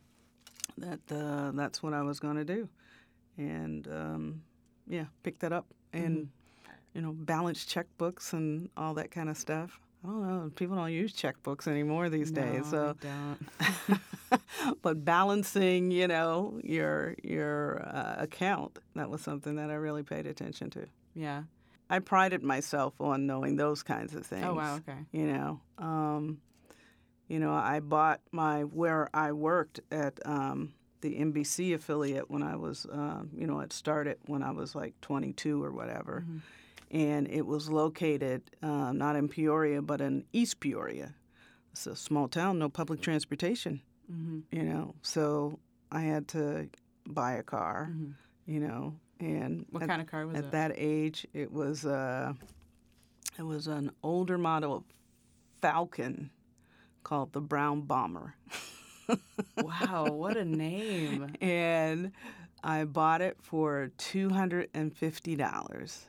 that 0.78 1.00
uh, 1.12 1.52
that's 1.52 1.82
what 1.84 1.94
I 1.94 2.02
was 2.04 2.20
going 2.20 2.38
to 2.38 2.46
do, 2.46 2.70
and 3.38 3.88
um, 3.88 4.42
yeah, 4.88 5.06
picked 5.24 5.40
that 5.42 5.52
up 5.52 5.66
and 5.94 6.18
Mhm. 6.18 6.28
you 6.94 7.02
know 7.02 7.12
balanced 7.14 7.70
checkbooks 7.70 8.34
and 8.34 8.70
all 8.78 8.94
that 8.94 9.12
kind 9.12 9.30
of 9.30 9.38
stuff. 9.38 9.80
I 10.04 10.08
don't 10.08 10.22
know. 10.28 10.52
People 10.56 10.76
don't 10.78 10.92
use 10.92 11.14
checkbooks 11.14 11.68
anymore 11.68 12.10
these 12.10 12.32
No, 12.32 12.42
days. 12.42 12.68
So, 12.70 12.96
they 13.00 13.08
don't. 13.08 14.02
but 14.82 15.06
balancing, 15.06 15.92
you 15.92 16.08
know, 16.08 16.60
your 16.64 17.16
your 17.24 17.82
uh, 17.88 18.16
account 18.18 18.80
that 18.96 19.10
was 19.10 19.22
something 19.22 19.56
that 19.58 19.70
I 19.70 19.74
really 19.76 20.04
paid 20.04 20.26
attention 20.26 20.70
to. 20.72 20.86
yeah. 21.14 21.44
I 21.90 22.00
prided 22.00 22.42
myself 22.42 22.94
on 23.02 23.28
knowing 23.28 23.58
those 23.58 23.84
kinds 23.84 24.16
of 24.16 24.26
things. 24.26 24.46
Oh 24.48 24.54
wow. 24.54 24.78
Okay. 24.78 24.98
You 25.12 25.28
know, 25.28 25.60
um, 25.78 26.40
you 27.28 27.38
know, 27.38 27.52
I 27.54 27.82
bought 27.82 28.22
my 28.32 28.62
where 28.64 29.10
I 29.14 29.34
worked 29.34 29.82
at 29.92 30.18
um, 30.26 30.74
the 31.02 31.16
NBC 31.20 31.74
affiliate 31.76 32.32
when 32.32 32.44
I 32.44 32.56
was, 32.56 32.88
um, 32.90 33.32
you 33.38 33.46
know, 33.46 33.60
it 33.60 33.74
started 33.74 34.20
when 34.28 34.42
I 34.42 34.52
was 34.52 34.74
like 34.74 34.94
22 35.02 35.62
or 35.62 35.72
whatever, 35.72 36.24
Mhm. 36.26 36.40
And 36.92 37.28
it 37.30 37.46
was 37.46 37.70
located 37.70 38.42
uh, 38.62 38.92
not 38.92 39.16
in 39.16 39.28
Peoria 39.30 39.82
but 39.82 40.02
in 40.02 40.26
East 40.34 40.60
Peoria. 40.60 41.16
It's 41.72 41.88
a 41.88 41.96
small 41.96 42.28
town, 42.28 42.60
no 42.60 42.68
public 42.70 43.02
transportation. 43.02 43.82
Mm-hmm. 44.12 44.40
You 44.52 44.64
know, 44.64 44.96
so 45.02 45.58
I 45.92 46.02
had 46.02 46.28
to 46.30 46.68
buy 47.08 47.34
a 47.34 47.44
car. 47.44 47.90
Mhm. 47.92 48.14
You 48.46 48.60
know, 48.60 48.96
and 49.20 49.66
What 49.70 49.84
at- 49.84 49.90
kind 49.90 50.02
of 50.02 50.08
car 50.08 50.28
was 50.28 50.36
it? 50.36 50.40
at 50.40 50.44
it? 50.46 50.52
that 50.52 50.72
age, 50.76 51.26
it 51.34 51.52
was 51.52 51.86
uh, 51.86 52.34
it 53.40 53.44
was 53.44 53.68
an 53.68 53.92
older 54.04 54.38
model 54.38 54.76
of 54.76 54.84
Falcon 55.62 56.30
called 57.04 57.32
the 57.34 57.40
Brown 57.42 57.82
Bomber, 57.82 58.36
wow. 59.58 60.06
What 60.12 60.38
a 60.38 60.46
name. 60.46 61.34
and 61.42 62.12
I 62.64 62.84
bought 62.86 63.22
it 63.22 63.38
for 63.42 63.92
two 63.98 64.30
hundred 64.30 64.70
and 64.74 64.96
fifty 64.96 65.36
dollars. 65.36 66.06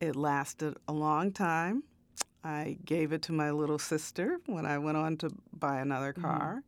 It 0.00 0.16
lasted 0.16 0.76
a 0.88 0.92
long 0.92 1.32
time. 1.32 1.84
I 2.42 2.76
gave 2.84 3.12
it 3.12 3.22
to 3.22 3.32
my 3.32 3.50
little 3.50 3.78
sister 3.78 4.38
when 4.46 4.66
I 4.66 4.78
went 4.78 4.96
on 4.98 5.16
to 5.18 5.30
buy 5.52 5.80
another 5.80 6.12
Mhm. 6.12 6.22
car, 6.22 6.62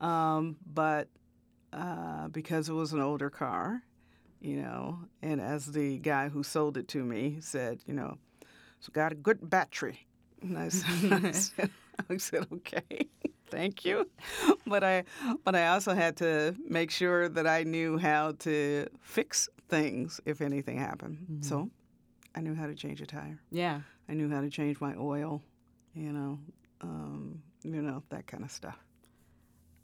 um, 0.00 0.56
but 0.74 1.08
uh, 1.72 2.28
because 2.28 2.68
it 2.68 2.72
was 2.74 2.92
an 2.92 3.00
older 3.00 3.30
car, 3.30 3.82
you 4.40 4.56
know, 4.62 4.98
and 5.22 5.40
as 5.40 5.66
the 5.72 5.98
guy 5.98 6.28
who 6.28 6.42
sold 6.42 6.76
it 6.76 6.88
to 6.88 7.04
me 7.04 7.38
said, 7.40 7.80
you 7.86 7.94
know, 7.94 8.18
it's 8.78 8.88
got 8.88 9.12
a 9.12 9.14
good 9.14 9.48
battery. 9.50 10.06
And 10.42 10.58
I 10.58 10.68
said, 10.68 11.12
I 11.24 11.30
said, 11.32 11.70
I 12.10 12.16
said 12.18 12.46
okay, 12.52 13.08
thank 13.50 13.84
you. 13.84 14.08
But 14.66 14.84
I, 14.84 15.04
but 15.44 15.54
I 15.54 15.68
also 15.68 15.94
had 15.94 16.16
to 16.18 16.54
make 16.68 16.90
sure 16.90 17.28
that 17.28 17.46
I 17.46 17.62
knew 17.64 17.98
how 17.98 18.32
to 18.40 18.86
fix 19.00 19.48
things 19.68 20.20
if 20.26 20.40
anything 20.40 20.78
happened. 20.78 21.18
Mhm. 21.30 21.44
So 21.44 21.70
I 22.34 22.40
knew 22.40 22.54
how 22.54 22.66
to 22.66 22.74
change 22.74 23.00
a 23.00 23.06
tire. 23.06 23.40
Yeah. 23.50 23.80
I 24.08 24.14
knew 24.14 24.28
how 24.30 24.40
to 24.40 24.48
change 24.50 24.80
my 24.80 24.94
oil, 24.96 25.42
you 25.94 26.12
know, 26.12 26.38
um, 26.80 27.42
you 27.62 27.82
know 27.82 28.02
that 28.10 28.26
kind 28.26 28.44
of 28.44 28.50
stuff. 28.50 28.78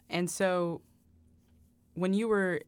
And 0.08 0.30
so, 0.30 0.80
when 1.94 2.14
you 2.14 2.28
were 2.28 2.60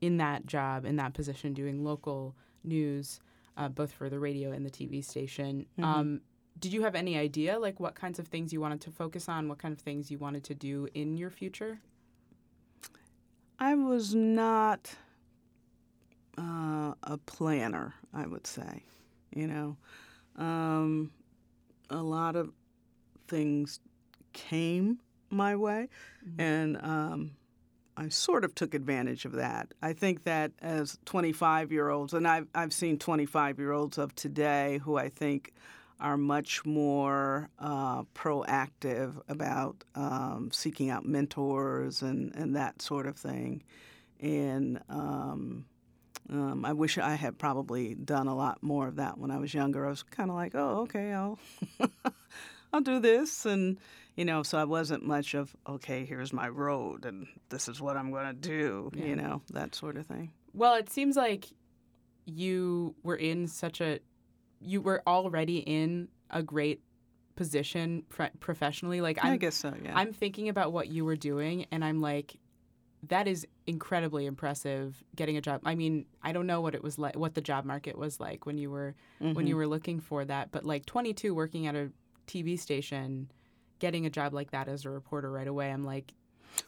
in 0.00 0.18
that 0.18 0.46
job, 0.46 0.84
in 0.84 0.96
that 0.96 1.14
position, 1.14 1.54
doing 1.54 1.82
local 1.84 2.36
news, 2.64 3.20
uh, 3.56 3.68
both 3.68 3.92
for 3.92 4.08
the 4.10 4.18
radio 4.18 4.52
and 4.52 4.64
the 4.66 4.70
TV 4.70 5.02
station, 5.02 5.66
Mhm. 5.78 5.84
um, 5.84 6.20
did 6.58 6.72
you 6.72 6.82
have 6.82 6.94
any 6.94 7.16
idea, 7.18 7.58
like, 7.58 7.80
what 7.80 7.94
kinds 7.94 8.18
of 8.18 8.28
things 8.28 8.52
you 8.52 8.60
wanted 8.60 8.80
to 8.82 8.90
focus 8.90 9.28
on, 9.28 9.48
what 9.48 9.58
kind 9.58 9.72
of 9.72 9.80
things 9.80 10.10
you 10.10 10.18
wanted 10.18 10.44
to 10.44 10.54
do 10.54 10.88
in 10.94 11.16
your 11.16 11.30
future? 11.30 11.80
I 13.58 13.74
was 13.74 14.14
not 14.14 14.96
uh, 16.38 16.92
a 17.02 17.16
planner, 17.24 17.94
I 18.12 18.26
would 18.26 18.46
say. 18.46 18.82
You 19.34 19.46
know, 19.46 19.76
um, 20.36 21.10
a 21.90 22.02
lot 22.02 22.36
of 22.36 22.52
things 23.28 23.80
came 24.32 24.98
my 25.30 25.56
way, 25.56 25.88
Mhm. 26.24 26.40
and 26.40 26.76
um, 26.82 27.30
I 27.96 28.08
sort 28.10 28.44
of 28.44 28.54
took 28.54 28.74
advantage 28.74 29.24
of 29.24 29.32
that. 29.32 29.72
I 29.82 29.92
think 29.94 30.24
that 30.24 30.52
as 30.60 30.98
25 31.06 31.72
year 31.72 31.88
olds, 31.88 32.12
and 32.12 32.28
I've, 32.28 32.46
I've 32.54 32.72
seen 32.72 32.98
25 32.98 33.58
year 33.58 33.72
olds 33.72 33.98
of 33.98 34.14
today 34.14 34.78
who 34.84 34.96
I 34.96 35.08
think 35.08 35.52
are 35.98 36.18
much 36.18 36.64
more 36.66 37.48
uh, 37.58 38.02
proactive 38.14 39.14
about 39.28 39.82
um, 39.94 40.50
seeking 40.52 40.90
out 40.90 41.06
mentors 41.06 42.02
and, 42.02 42.34
and 42.34 42.54
that 42.54 42.82
sort 42.82 43.06
of 43.06 43.16
thing. 43.16 43.62
And 44.20 44.78
um, 44.90 45.64
um, 46.30 46.64
I 46.64 46.72
wish 46.72 46.98
I 46.98 47.14
had 47.14 47.38
probably 47.38 47.94
done 47.94 48.26
a 48.26 48.34
lot 48.34 48.62
more 48.62 48.88
of 48.88 48.96
that 48.96 49.18
when 49.18 49.30
I 49.30 49.38
was 49.38 49.52
younger. 49.54 49.86
I 49.86 49.90
was 49.90 50.02
kind 50.02 50.30
of 50.30 50.36
like, 50.36 50.54
oh, 50.54 50.80
okay, 50.82 51.12
I'll 51.12 51.38
I'll 52.72 52.80
do 52.80 52.98
this, 53.00 53.46
and 53.46 53.78
you 54.16 54.24
know, 54.24 54.42
so 54.42 54.58
I 54.58 54.64
wasn't 54.64 55.04
much 55.04 55.34
of 55.34 55.54
okay, 55.68 56.04
here's 56.04 56.32
my 56.32 56.48
road, 56.48 57.04
and 57.04 57.26
this 57.48 57.68
is 57.68 57.80
what 57.80 57.96
I'm 57.96 58.10
going 58.10 58.26
to 58.26 58.32
do, 58.32 58.90
Yeah. 58.94 59.04
you 59.04 59.16
know, 59.16 59.42
that 59.52 59.74
sort 59.74 59.96
of 59.96 60.06
thing. 60.06 60.32
Well, 60.52 60.74
it 60.74 60.90
seems 60.90 61.16
like 61.16 61.46
you 62.24 62.94
were 63.02 63.16
in 63.16 63.46
such 63.46 63.80
a, 63.80 64.00
you 64.60 64.80
were 64.80 65.02
already 65.06 65.58
in 65.58 66.08
a 66.30 66.42
great 66.42 66.80
position 67.36 68.02
pro- 68.08 68.30
professionally. 68.40 69.00
Like, 69.00 69.24
I 69.24 69.30
I'm, 69.32 69.38
guess 69.38 69.54
so, 69.54 69.72
yeah. 69.84 69.92
I'm 69.96 70.12
thinking 70.12 70.48
about 70.48 70.72
what 70.72 70.88
you 70.88 71.04
were 71.04 71.16
doing, 71.16 71.66
and 71.70 71.84
I'm 71.84 72.00
like, 72.00 72.36
that 73.04 73.28
is 73.28 73.46
incredibly 73.66 74.26
impressive. 74.26 75.02
Getting 75.14 75.36
a 75.36 75.40
job. 75.40 75.60
I 75.64 75.74
mean, 75.74 76.06
I 76.22 76.32
don't 76.32 76.46
know 76.46 76.60
what 76.60 76.74
it 76.74 76.82
was 76.82 76.98
like, 76.98 77.16
what 77.16 77.34
the 77.34 77.40
job 77.40 77.64
market 77.64 77.96
was 77.98 78.18
like 78.20 78.46
when 78.46 78.58
you 78.58 78.70
were 78.70 78.94
when 79.18 79.34
Mhm. 79.34 79.48
you 79.48 79.56
were 79.56 79.66
looking 79.66 80.00
for 80.00 80.24
that, 80.24 80.50
but 80.50 80.64
like 80.64 80.86
22, 80.86 81.34
working 81.34 81.66
at 81.66 81.74
a 81.74 81.90
TV 82.26 82.58
station, 82.58 83.30
getting 83.78 84.06
a 84.06 84.10
job 84.10 84.32
like 84.34 84.50
that 84.50 84.68
as 84.68 84.84
a 84.84 84.90
reporter 84.90 85.30
right 85.30 85.46
away, 85.48 85.70
I'm 85.70 85.84
like, 85.84 86.12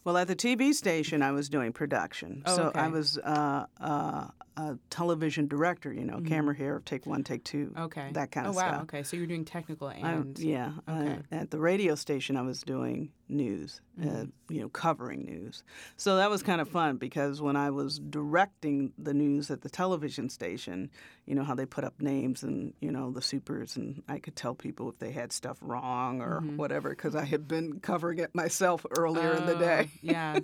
Well, 0.04 0.16
at 0.18 0.28
the 0.28 0.36
TV 0.36 0.74
station, 0.74 1.22
I 1.22 1.32
was 1.32 1.48
doing 1.48 1.72
production. 1.72 2.42
Oh, 2.44 2.56
so 2.56 2.62
okay. 2.64 2.78
I 2.80 2.88
was 2.88 3.16
uh, 3.18 3.64
uh, 3.80 4.28
a 4.56 4.78
television 4.90 5.46
director, 5.48 5.90
you 5.92 6.04
know, 6.04 6.18
Mhm. 6.18 6.26
camera 6.26 6.54
here, 6.54 6.82
take 6.84 7.06
one, 7.06 7.24
take 7.24 7.42
two, 7.44 7.72
okay, 7.76 8.10
that 8.12 8.30
kind 8.30 8.46
of 8.46 8.54
stuff. 8.54 8.64
oh 8.64 8.68
of 8.68 8.70
wow, 8.72 8.78
stuff. 8.78 8.82
okay, 8.82 9.02
so 9.02 9.16
you're 9.16 9.26
doing 9.26 9.44
technical 9.46 9.88
I- 9.88 9.94
and 9.94 10.38
yeah. 10.38 10.72
uh, 10.86 10.92
okay. 10.92 11.18
at 11.30 11.50
the 11.50 11.58
radio 11.58 11.94
station, 11.94 12.36
I 12.36 12.42
was 12.42 12.60
doing 12.62 13.10
news, 13.30 13.80
uh, 14.00 14.04
Mhm. 14.04 14.32
you 14.48 14.60
know, 14.62 14.68
covering 14.68 15.24
news. 15.24 15.62
So 15.96 16.16
that 16.16 16.30
was 16.30 16.42
kind 16.42 16.60
of 16.60 16.68
fun 16.68 16.96
because 16.96 17.40
when 17.42 17.56
I 17.56 17.70
was 17.70 17.98
directing 17.98 18.92
the 18.98 19.12
news 19.14 19.50
at 19.50 19.60
the 19.62 19.68
television 19.68 20.28
station, 20.30 20.90
you 21.26 21.34
know, 21.34 21.44
how 21.44 21.54
they 21.54 21.66
put 21.66 21.84
up 21.84 22.00
names 22.00 22.42
and, 22.42 22.72
you 22.80 22.90
know, 22.90 23.10
the 23.10 23.22
supers, 23.22 23.76
and 23.76 24.02
I 24.08 24.18
could 24.18 24.36
tell 24.36 24.54
people 24.54 24.88
if 24.88 24.98
they 24.98 25.12
had 25.12 25.32
stuff 25.32 25.58
wrong 25.60 26.20
or 26.22 26.40
Mhm. 26.40 26.56
whatever 26.56 26.90
because 26.90 27.14
I 27.14 27.24
had 27.24 27.46
been 27.48 27.80
covering 27.80 28.18
it 28.18 28.34
myself 28.34 28.86
earlier 28.96 29.32
in 29.34 29.46
the 29.46 29.56
day. 29.56 29.90
Oh, 29.92 29.98
yeah, 30.02 30.38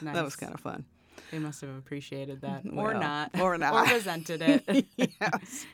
nice. 0.00 0.14
That 0.14 0.24
was 0.24 0.36
kind 0.36 0.54
of 0.54 0.60
fun. 0.60 0.84
They 1.30 1.38
must 1.38 1.60
have 1.60 1.76
appreciated 1.76 2.40
that, 2.40 2.62
or 2.74 2.94
not, 2.94 3.38
or 3.38 3.58
not. 3.58 3.74
or 3.88 3.94
resented 3.94 4.40
it. 4.40 4.86
yes. 4.96 5.66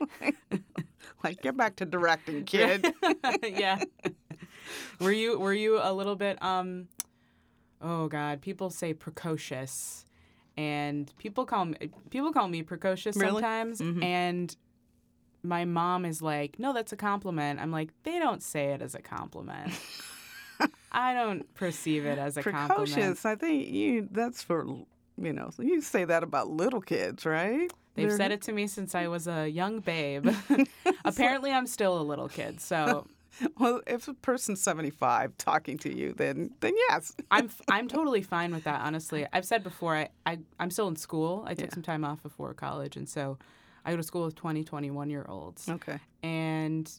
like, 1.23 1.41
get 1.43 1.57
back 1.57 1.77
to 1.77 1.85
directing, 1.87 2.45
kid. 2.45 2.93
yeah. 3.43 3.83
Were 5.01 5.13
you 5.13 5.39
were 5.39 5.53
you 5.55 5.79
a 5.83 5.93
little 5.93 6.17
bit 6.17 6.43
um 6.43 6.89
oh 7.83 8.09
god, 8.09 8.41
people 8.41 8.71
say 8.71 8.95
precocious 8.95 10.05
and 10.57 11.13
people 11.19 11.45
call 11.45 11.65
me 11.67 11.77
people 12.11 12.33
call 12.33 12.49
me 12.49 12.63
precocious 12.63 13.17
Really? 13.17 13.33
sometimes 13.43 13.81
Mhm. 13.81 14.03
and 14.05 14.57
my 15.43 15.65
mom 15.67 16.07
is 16.07 16.23
like, 16.23 16.59
"No, 16.59 16.73
that's 16.73 16.93
a 16.93 16.97
compliment." 16.97 17.61
I'm 17.61 17.71
like, 17.71 17.91
"They 18.05 18.19
don't 18.19 18.43
say 18.43 18.67
it 18.73 18.81
as 18.81 18.95
a 18.95 19.03
compliment." 19.03 19.73
I 20.93 21.13
don't 21.13 21.53
perceive 21.55 22.07
it 22.07 22.19
as 22.19 22.37
a 22.37 22.43
compliment. 22.43 22.93
Precocious. 22.95 23.25
I 23.27 23.35
think 23.35 23.69
you. 23.69 24.09
That's 24.11 24.43
for 24.43 24.65
you 25.19 25.33
know. 25.33 25.51
You 25.59 25.81
say 25.83 26.05
that 26.05 26.23
about 26.23 26.49
little 26.49 26.81
kids, 26.81 27.27
right? 27.27 27.71
They've 27.95 28.09
They're- 28.09 28.17
said 28.17 28.33
it 28.33 28.43
to 28.43 28.53
me 28.53 28.67
since 28.69 28.95
I 28.95 29.09
was 29.09 29.27
a 29.29 29.47
young 29.49 29.81
babe. 29.81 30.29
Apparently, 31.05 31.51
I'm 31.53 31.67
still 31.67 32.01
a 32.01 32.03
little 32.03 32.29
kid, 32.29 32.61
so 32.61 33.07
Well, 33.59 33.81
if 33.87 34.09
a 34.09 34.15
person's 34.15 34.61
seventy-five 34.63 35.37
talking 35.39 35.79
to 35.79 35.95
you, 35.95 36.13
then 36.13 36.51
then 36.61 36.75
yes. 36.89 37.15
I'm 37.31 37.51
I'm 37.71 37.89
totally 37.89 38.23
fine 38.23 38.53
with 38.55 38.65
that. 38.65 38.81
Honestly, 38.83 39.27
I've 39.33 39.45
said 39.45 39.63
before 39.63 39.97
I, 39.97 40.09
I 40.27 40.39
I'm 40.61 40.71
still 40.71 40.89
in 40.89 40.97
school. 40.97 41.45
I 41.47 41.55
took 41.55 41.67
Yeah. 41.71 41.75
some 41.75 41.83
time 41.83 42.05
off 42.05 42.23
before 42.23 42.53
college, 42.55 42.97
and 42.97 43.09
so 43.09 43.39
I 43.85 43.91
go 43.91 43.97
to 43.99 44.03
school 44.03 44.25
with 44.25 44.35
20, 44.35 44.65
21 44.65 45.11
year 45.11 45.27
olds, 45.29 45.69
Okay. 45.69 45.99
and 46.23 46.91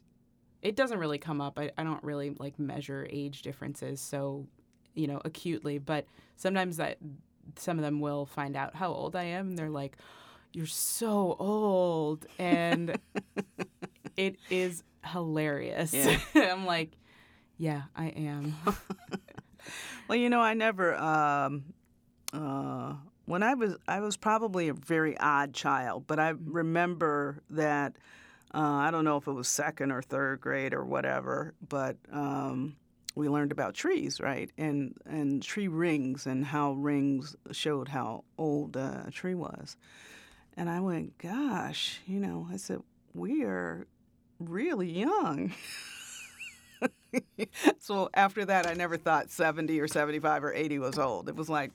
it 0.62 0.76
doesn't 0.76 0.98
really 1.00 1.18
come 1.18 1.42
up. 1.42 1.58
I, 1.60 1.72
I 1.78 1.84
don't 1.84 2.04
really 2.04 2.36
like 2.40 2.60
measure 2.60 3.08
age 3.10 3.42
differences 3.42 4.00
so 4.02 4.48
you 4.94 5.08
know 5.08 5.22
acutely, 5.26 5.78
but 5.78 6.06
sometimes 6.36 6.78
that 6.78 6.98
some 7.58 7.78
of 7.78 7.84
them 7.84 8.00
will 8.00 8.26
find 8.26 8.56
out 8.56 8.76
how 8.76 8.92
old 8.92 9.16
I 9.16 9.24
am, 9.24 9.50
and 9.50 9.58
they're 9.58 9.70
like, 9.70 9.98
"You're 10.54 10.66
so 10.66 11.36
old," 11.40 12.26
and 12.40 12.98
it 14.18 14.38
is 14.50 14.84
hilarious. 15.06 15.94
Yeah. 15.94 16.20
I'm 16.36 16.66
like, 16.66 16.92
"Yeah, 17.58 17.84
I 17.96 18.08
am." 18.08 18.56
Well, 20.08 20.18
you 20.20 20.30
know, 20.30 20.40
I 20.42 20.54
never. 20.54 20.94
Um, 20.96 21.74
uh, 22.32 22.94
when 23.26 23.42
I 23.42 23.56
was, 23.56 23.76
I 23.88 24.02
was 24.02 24.18
probably 24.18 24.68
a 24.68 24.74
very 24.74 25.18
odd 25.18 25.54
child, 25.54 26.06
but 26.06 26.20
I 26.20 26.34
remember 26.46 27.42
that 27.50 27.96
Uh, 28.54 28.60
I 28.88 28.92
don't 28.92 29.04
know 29.04 29.18
if 29.18 29.28
it 29.28 29.34
was 29.34 29.48
second 29.48 29.92
or 29.92 30.02
third 30.02 30.40
grade 30.40 30.74
or 30.74 30.86
whatever, 30.86 31.56
but 31.68 31.98
um, 32.14 32.76
we 33.16 33.28
learned 33.28 33.52
about 33.52 33.74
trees, 33.74 34.22
right? 34.22 34.50
And 34.58 34.94
and 35.06 35.42
tree 35.44 35.68
rings 35.68 36.28
and 36.28 36.46
how 36.46 36.74
rings 36.74 37.36
showed 37.52 37.88
how 37.90 38.24
old 38.38 38.78
uh, 38.78 39.04
a 39.08 39.12
tree 39.12 39.34
was. 39.36 39.76
And 40.56 40.70
I 40.70 40.80
went, 40.80 41.18
gosh, 41.18 42.00
you 42.06 42.20
know, 42.20 42.48
I 42.54 42.58
said 42.58 42.80
we 43.14 43.44
are 43.44 43.88
really 44.40 44.90
young. 44.92 45.54
so 47.80 48.10
after 48.14 48.46
that, 48.46 48.68
I 48.68 48.74
never 48.74 48.98
thought 48.98 49.30
70 49.32 49.80
or 49.80 49.88
75 49.88 50.44
or 50.44 50.54
80 50.54 50.80
was 50.80 51.00
old. 51.00 51.30
It 51.30 51.36
was 51.36 51.50
like, 51.50 51.72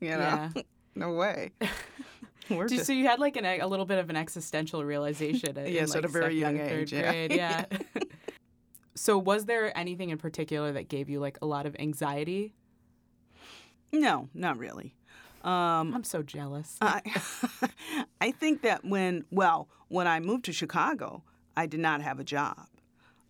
you 0.00 0.10
know, 0.10 0.18
Yeah. 0.18 0.50
no 0.94 1.12
way. 1.12 1.52
Do- 2.48 2.66
just- 2.68 2.86
so 2.86 2.92
you 2.92 3.06
had 3.06 3.18
like 3.18 3.36
an, 3.36 3.44
a 3.44 3.66
little 3.66 3.86
bit 3.86 3.98
of 3.98 4.08
an 4.10 4.16
existential 4.16 4.84
realization. 4.84 5.56
in, 5.58 5.72
Yes, 5.72 5.90
at 5.94 6.02
like, 6.02 6.04
a 6.04 6.08
very 6.12 6.38
young 6.38 6.58
age, 6.60 6.92
yeah. 6.92 7.10
grade, 7.10 7.32
Yeah. 7.32 7.64
so 8.94 9.18
was 9.18 9.46
there 9.46 9.76
anything 9.76 10.10
in 10.10 10.18
particular 10.18 10.72
that 10.72 10.88
gave 10.88 11.08
you 11.08 11.18
like 11.20 11.38
a 11.42 11.46
lot 11.46 11.66
of 11.66 11.74
anxiety? 11.78 12.54
no, 13.92 14.28
not 14.34 14.58
really. 14.58 14.94
Um, 15.42 15.94
I'm 15.94 16.04
so 16.04 16.22
jealous. 16.22 16.76
I, 16.80 17.00
I 18.20 18.30
think 18.32 18.62
that 18.62 18.84
when, 18.84 19.24
well, 19.30 19.68
when 19.88 20.06
I 20.08 20.18
moved 20.20 20.44
to 20.46 20.52
Chicago, 20.52 21.22
I 21.56 21.66
did 21.66 21.80
not 21.80 22.02
have 22.02 22.20
a 22.20 22.24
job. 22.24 22.66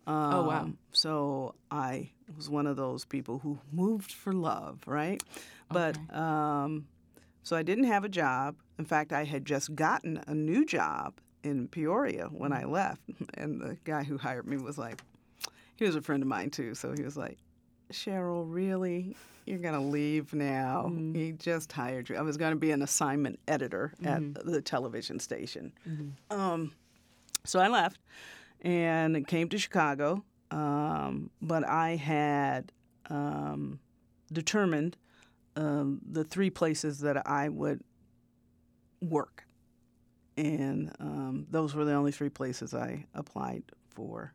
Um, 0.05 0.33
Oh, 0.33 0.43
wow. 0.43 0.69
So 0.91 1.55
I 1.71 2.11
was 2.35 2.49
one 2.49 2.67
of 2.67 2.75
those 2.77 3.05
people 3.05 3.39
who 3.39 3.59
moved 3.71 4.11
for 4.11 4.33
love, 4.33 4.79
right? 4.85 5.21
But 5.69 5.95
Okay. 5.97 6.19
um, 6.19 6.87
so 7.43 7.55
I 7.55 7.63
didn't 7.63 7.85
have 7.85 8.03
a 8.03 8.09
job. 8.09 8.55
In 8.79 8.85
fact, 8.85 9.11
I 9.13 9.23
had 9.23 9.45
just 9.45 9.75
gotten 9.75 10.21
a 10.27 10.33
new 10.33 10.65
job 10.65 11.15
in 11.43 11.67
Peoria 11.67 12.27
when 12.31 12.51
Mm. 12.51 12.57
I 12.61 12.65
left, 12.65 13.01
and 13.35 13.61
the 13.61 13.77
guy 13.83 14.03
who 14.03 14.17
hired 14.17 14.45
me 14.47 14.57
was 14.57 14.77
like, 14.77 15.01
he 15.75 15.85
was 15.85 15.95
a 15.95 16.01
friend 16.01 16.21
of 16.23 16.27
mine 16.27 16.49
too. 16.49 16.73
So 16.75 16.93
he 16.93 17.03
was 17.03 17.15
like, 17.17 17.37
Cheryl, 17.91 18.43
really? 18.47 19.15
You're 19.45 19.59
going 19.59 19.75
to 19.75 19.79
leave 19.79 20.33
now? 20.33 20.87
Mm. 20.89 21.15
He 21.15 21.31
just 21.31 21.71
hired 21.71 22.09
you. 22.09 22.17
I 22.17 22.21
was 22.21 22.35
going 22.35 22.51
to 22.51 22.57
be 22.57 22.71
an 22.71 22.81
assignment 22.81 23.39
editor 23.47 23.93
at 24.03 24.21
the 24.45 24.61
television 24.61 25.19
station. 25.19 25.71
Um, 26.29 26.73
so 27.47 27.59
I 27.59 27.67
left 27.67 27.99
and 28.61 29.27
came 29.27 29.49
to 29.49 29.57
Chicago. 29.57 30.23
Um, 30.51 31.29
but 31.41 31.67
I 31.67 31.95
had 31.95 32.71
um, 33.09 33.79
determined 34.31 34.97
um, 35.55 36.01
the 36.09 36.23
three 36.23 36.49
places 36.49 36.99
that 36.99 37.27
I 37.27 37.49
would 37.49 37.81
work. 39.01 39.45
And 40.37 40.91
um, 40.99 41.47
those 41.49 41.75
were 41.75 41.85
the 41.85 41.93
only 41.93 42.11
three 42.11 42.29
places 42.29 42.73
I 42.73 43.05
applied 43.13 43.63
for 43.89 44.33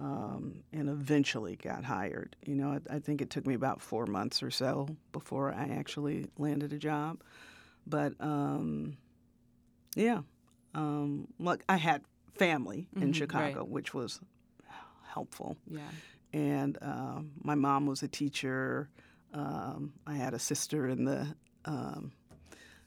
um, 0.00 0.62
and 0.72 0.88
eventually 0.88 1.56
got 1.56 1.84
hired. 1.84 2.36
You 2.44 2.54
know, 2.54 2.80
I, 2.90 2.96
I 2.96 2.98
think 2.98 3.20
it 3.20 3.30
took 3.30 3.46
me 3.46 3.54
about 3.54 3.80
four 3.80 4.06
months 4.06 4.42
or 4.42 4.50
so 4.50 4.88
before 5.12 5.52
I 5.52 5.64
actually 5.64 6.26
landed 6.38 6.72
a 6.72 6.78
job. 6.78 7.22
But 7.86 8.14
um, 8.20 8.96
yeah, 9.94 10.22
look, 11.38 11.62
I 11.68 11.76
had 11.76 12.02
family 12.38 12.88
in 12.94 13.00
Mhm, 13.00 13.10
right. 13.10 13.14
Chicago, 13.14 13.64
which 13.64 13.94
was 13.94 14.20
helpful. 15.08 15.56
yeah. 15.70 15.90
And 16.32 16.76
um, 16.82 17.32
my 17.42 17.54
mom 17.54 17.86
was 17.86 18.02
a 18.02 18.08
teacher. 18.08 18.88
Um, 19.32 19.94
I 20.06 20.14
had 20.16 20.34
a 20.34 20.38
sister 20.38 20.86
in 20.88 21.04
the 21.04 21.34
um, 21.64 22.12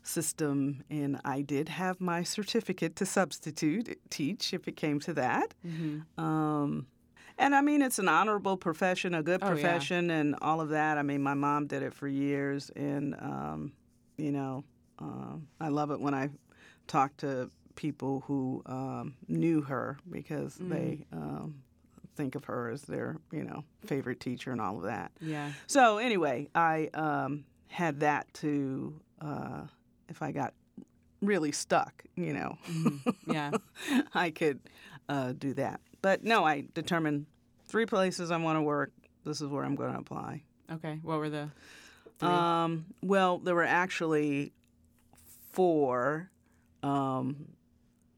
system, 0.03 0.83
and 0.89 1.19
I 1.25 1.41
did 1.41 1.69
have 1.69 1.99
my 1.99 2.23
certificate 2.23 2.95
to 2.97 3.05
substitute 3.05 3.99
teach 4.09 4.53
if 4.53 4.67
it 4.67 4.75
came 4.75 4.99
to 5.01 5.13
that. 5.13 5.53
hmm 5.63 5.99
Um, 6.17 6.87
and 7.37 7.55
I 7.55 7.61
mean, 7.61 7.81
it's 7.81 7.99
an 7.99 8.09
honorable 8.09 8.57
profession, 8.57 9.13
a 9.13 9.23
good 9.23 9.41
Oh, 9.41 9.47
yeah. 9.47 9.49
profession, 9.55 10.09
and 10.11 10.35
all 10.41 10.59
of 10.61 10.69
that. 10.69 10.97
I 10.97 11.03
mean, 11.03 11.21
my 11.23 11.33
mom 11.35 11.67
did 11.67 11.83
it 11.83 11.93
for 11.93 12.07
years, 12.07 12.69
and 12.75 13.15
um, 13.19 13.71
you 14.17 14.31
know, 14.31 14.63
um, 14.99 15.47
I 15.61 15.69
love 15.69 15.91
it 15.91 15.99
when 16.01 16.13
I 16.13 16.29
talk 16.87 17.15
to 17.17 17.49
people 17.79 18.21
who 18.27 18.61
um, 18.65 19.13
knew 19.29 19.61
her 19.61 19.97
because 20.11 20.57
Mm. 20.57 20.69
they 20.69 21.05
um, 21.13 21.55
think 22.17 22.35
of 22.35 22.43
her 22.43 22.69
as 22.69 22.81
their, 22.81 23.15
you 23.31 23.45
know, 23.45 23.63
favorite 23.85 24.19
teacher 24.19 24.51
and 24.51 24.59
all 24.59 24.75
of 24.75 24.83
that. 24.83 25.13
Yeah. 25.21 25.53
So 25.65 25.97
anyway, 25.97 26.49
I 26.53 26.89
um, 26.93 27.45
had 27.69 28.01
that 28.01 28.27
to 28.35 28.99
uh, 29.21 29.61
if 30.09 30.21
I 30.21 30.33
got 30.33 30.53
really 31.21 31.53
stuck, 31.53 32.03
you 32.15 32.33
know, 32.33 32.57
Mhm. 32.69 33.15
Yeah. 33.27 33.51
I 34.13 34.29
could 34.31 34.59
uh, 35.07 35.31
do 35.37 35.53
that. 35.53 35.79
But 36.01 36.25
no, 36.25 36.43
I 36.45 36.65
determined 36.73 37.27
three 37.65 37.85
places 37.85 38.29
I 38.29 38.37
want 38.37 38.57
to 38.57 38.61
work. 38.61 38.91
This 39.23 39.39
is 39.39 39.47
where 39.47 39.63
I'm 39.63 39.75
going 39.75 39.93
to 39.93 39.99
apply. 39.99 40.43
Okay. 40.69 40.99
What 41.01 41.19
were 41.19 41.29
the 41.29 41.49
three? 42.19 42.27
Um, 42.27 42.87
well, 43.01 43.37
there 43.37 43.55
were 43.55 43.63
actually 43.63 44.51
four. 45.51 46.29
Um, 46.83 47.47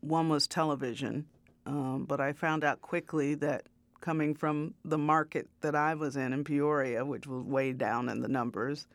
one 0.02 0.30
was 0.30 0.48
television, 0.48 1.26
um, 1.66 2.06
but 2.08 2.20
I 2.20 2.34
found 2.34 2.64
out 2.64 2.82
quickly 2.82 3.36
that 3.36 3.68
coming 4.02 4.34
from 4.34 4.74
the 4.84 4.98
market 4.98 5.48
that 5.62 5.76
I 5.76 5.94
was 5.94 6.16
in 6.16 6.34
in 6.34 6.44
Peoria, 6.44 7.06
which 7.06 7.28
was 7.28 7.44
way 7.44 7.72
down 7.72 8.10
in 8.10 8.22
the 8.22 8.28
numbers, 8.28 8.88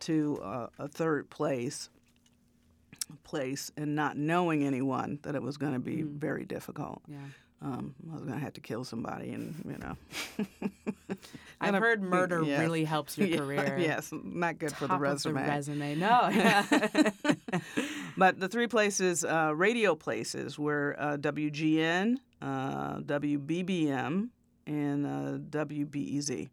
to 0.00 0.38
uh, 0.42 0.66
a 0.78 0.88
third 0.88 1.30
place 1.30 1.88
place 3.24 3.70
and 3.76 3.94
not 3.94 4.16
knowing 4.16 4.64
anyone 4.64 5.18
that 5.22 5.34
it 5.34 5.42
was 5.42 5.56
going 5.56 5.74
to 5.74 5.78
be 5.78 6.02
very 6.02 6.44
difficult. 6.44 7.02
yeah. 7.08 7.18
Um, 7.64 7.94
I 8.10 8.14
was 8.14 8.24
going 8.24 8.38
to 8.38 8.44
have 8.44 8.54
to 8.54 8.60
kill 8.60 8.82
somebody, 8.82 9.30
and 9.30 9.54
you 9.64 9.78
know. 9.78 11.16
I've 11.60 11.76
heard 11.76 12.02
murder 12.02 12.42
yes. 12.42 12.58
really 12.60 12.82
helps 12.84 13.16
your 13.16 13.38
career. 13.38 13.78
yes, 13.78 14.12
not 14.12 14.58
good 14.58 14.72
for 14.72 14.88
the 14.88 14.98
resume. 14.98 15.42
The 15.42 15.48
resume. 15.48 15.94
No. 15.94 16.28
But 18.16 18.38
the 18.38 18.48
three 18.48 18.66
places, 18.66 19.24
uh, 19.24 19.52
radio 19.54 19.94
places, 19.94 20.58
were 20.58 20.96
uh, 20.98 21.16
WGN, 21.16 22.16
uh, 22.42 22.96
WBBM, 22.98 24.28
and 24.66 25.06
uh, 25.06 25.38
WBEZ. 25.64 26.48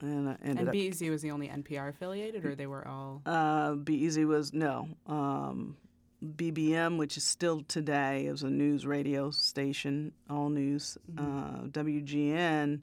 And 0.00 0.28
uh, 0.28 0.36
and. 0.42 0.68
BEZ 0.68 1.08
was 1.10 1.22
the 1.22 1.30
only 1.30 1.48
NPR 1.48 1.88
affiliated, 1.88 2.44
or 2.44 2.54
they 2.54 2.66
were 2.66 2.86
all. 2.86 3.22
uh, 3.26 3.72
BEZ 3.74 4.24
was 4.26 4.52
no. 4.52 4.88
Um, 5.06 5.76
BBM, 6.24 6.96
which 6.96 7.16
is 7.16 7.24
still 7.24 7.62
today, 7.62 8.26
is 8.26 8.42
a 8.42 8.50
news 8.50 8.86
radio 8.86 9.30
station, 9.30 10.12
all 10.30 10.48
news. 10.48 10.96
Uh, 11.18 11.66
WGN 11.68 12.80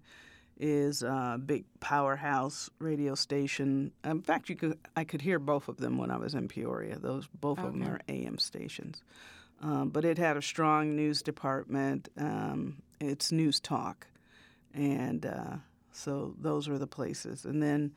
is 0.61 1.01
a 1.01 1.39
big 1.43 1.65
powerhouse 1.79 2.69
radio 2.79 3.15
station. 3.15 3.91
In 4.05 4.21
fact, 4.21 4.47
you 4.47 4.55
could 4.55 4.77
I 4.95 5.03
could 5.03 5.21
hear 5.21 5.39
both 5.39 5.67
of 5.67 5.77
them 5.77 5.97
when 5.97 6.11
I 6.11 6.17
was 6.17 6.35
in 6.35 6.47
Peoria. 6.47 6.97
Those 6.99 7.27
both 7.27 7.59
of 7.59 7.73
them 7.73 7.83
are 7.83 7.99
AM 8.07 8.37
stations. 8.37 9.01
Um, 9.61 9.89
but 9.89 10.05
it 10.05 10.17
had 10.17 10.37
a 10.37 10.41
strong 10.41 10.95
news 10.95 11.21
department. 11.21 12.09
Um, 12.17 12.77
it's 12.99 13.31
news 13.31 13.59
talk, 13.59 14.07
and 14.73 15.25
uh, 15.25 15.55
so 15.91 16.35
those 16.39 16.69
were 16.69 16.77
the 16.77 16.87
places. 16.87 17.45
And 17.45 17.61
then 17.61 17.91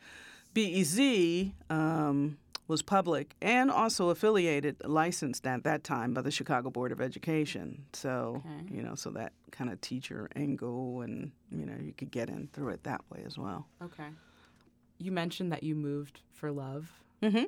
BEZ 0.55 1.53
um, 1.71 2.39
was 2.67 2.81
public 2.83 3.35
and 3.43 3.71
also 3.71 4.09
affiliated, 4.09 4.77
licensed 4.85 5.47
at 5.47 5.65
that 5.65 5.85
time 5.85 6.15
by 6.15 6.23
the 6.23 6.31
Chicago 6.31 6.71
Board 6.71 6.93
of 6.93 7.01
Education. 7.01 7.85
So 7.93 8.43
Okay. 8.45 8.75
you 8.75 8.83
know, 8.83 8.95
so 8.95 9.11
that 9.11 9.33
kind 9.51 9.71
of 9.71 9.81
teacher 9.81 10.29
angle, 10.35 11.03
and 11.03 11.31
you 11.51 11.67
know, 11.67 11.77
you 11.81 11.93
could 11.93 12.11
get 12.11 12.29
in 12.31 12.49
through 12.53 12.71
it 12.71 12.85
that 12.85 13.03
way 13.11 13.23
as 13.27 13.37
well. 13.37 13.67
Okay. 13.83 14.09
You 14.99 15.13
mentioned 15.13 15.53
that 15.53 15.63
you 15.63 15.75
moved 15.75 16.21
for 16.33 16.51
love. 16.53 16.91
Mm-hmm. 17.23 17.45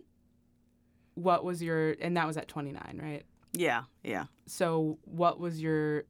What 1.15 1.45
was 1.45 1.63
your. 1.63 1.93
And 2.01 2.17
that 2.17 2.27
was 2.27 2.37
at 2.37 2.49
29, 2.49 3.01
right? 3.03 3.25
Yeah, 3.53 3.85
yeah. 4.03 4.25
So, 4.47 4.99
what 5.05 5.41
was 5.41 5.63
your 5.63 6.05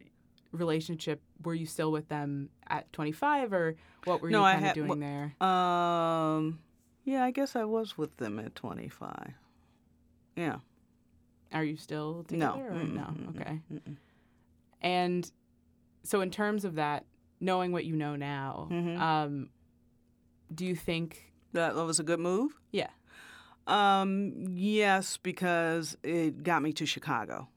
relationship? 0.51 1.23
Were 1.45 1.55
you 1.55 1.66
still 1.66 1.92
with 1.92 2.09
them 2.09 2.49
at 2.69 2.92
25, 2.92 3.53
or 3.53 3.77
what 4.05 4.21
were 4.21 4.31
No, 4.31 4.45
you 4.47 4.53
kind 4.55 4.66
of 4.66 4.75
doing 4.75 4.97
wh- 4.97 4.99
there? 4.99 5.49
Um, 5.49 6.59
yeah, 7.07 7.25
I 7.25 7.31
guess 7.31 7.57
I 7.57 7.64
was 7.64 7.97
with 7.97 8.16
them 8.19 8.38
at 8.38 8.55
25. 8.55 9.33
Yeah. 10.37 10.57
Are 11.53 11.64
you 11.64 11.77
still 11.79 12.27
No. 12.31 12.53
together? 12.57 12.71
Mm-mm, 12.75 12.92
no. 12.95 13.31
Okay. 13.40 13.61
mm-mm. 13.73 13.97
And 14.83 15.31
so, 16.03 16.21
in 16.21 16.31
terms 16.31 16.64
of 16.66 16.75
that, 16.75 17.07
knowing 17.40 17.73
what 17.73 17.85
you 17.87 17.97
know 17.97 18.16
now, 18.16 18.69
Mhm. 18.71 18.99
um, 19.01 19.49
do 20.55 20.66
you 20.66 20.77
think? 20.77 21.33
That, 21.53 21.75
that 21.75 21.85
was 21.85 21.99
a 21.99 22.03
good 22.05 22.21
move? 22.21 22.61
Yeah. 22.73 22.90
Um, 23.66 24.33
yes, 24.51 25.16
because 25.16 25.97
it 26.03 26.42
got 26.42 26.62
me 26.62 26.73
to 26.75 26.85
Chicago. 26.87 27.49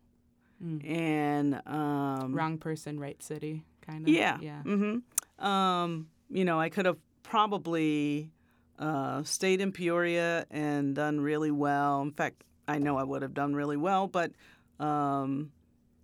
Mm. 0.63 0.89
And 0.89 1.61
um, 1.67 2.33
Wrong 2.33 2.57
person, 2.57 2.99
right 2.99 3.21
city, 3.21 3.63
kind 3.81 4.07
of. 4.07 4.13
Yeah. 4.13 4.37
Yeah. 4.41 4.61
Mm-hmm. 4.63 5.45
Um, 5.45 6.09
you 6.29 6.45
know, 6.45 6.59
I 6.59 6.69
could 6.69 6.85
have 6.85 6.97
probably 7.23 8.31
uh, 8.79 9.23
stayed 9.23 9.61
in 9.61 9.71
Peoria 9.71 10.45
and 10.49 10.95
done 10.95 11.19
really 11.19 11.51
well. 11.51 12.01
In 12.01 12.11
fact, 12.11 12.43
I 12.67 12.79
know 12.79 12.97
I 12.97 13.03
would 13.03 13.21
have 13.21 13.33
done 13.33 13.53
really 13.53 13.77
well, 13.77 14.07
but 14.07 14.31
um, 14.79 15.51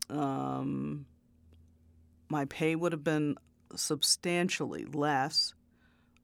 um, 0.10 1.06
my 2.30 2.46
pay 2.46 2.76
would 2.76 2.92
have 2.92 3.04
been 3.04 3.38
substantially 3.76 4.86
less. 4.86 5.54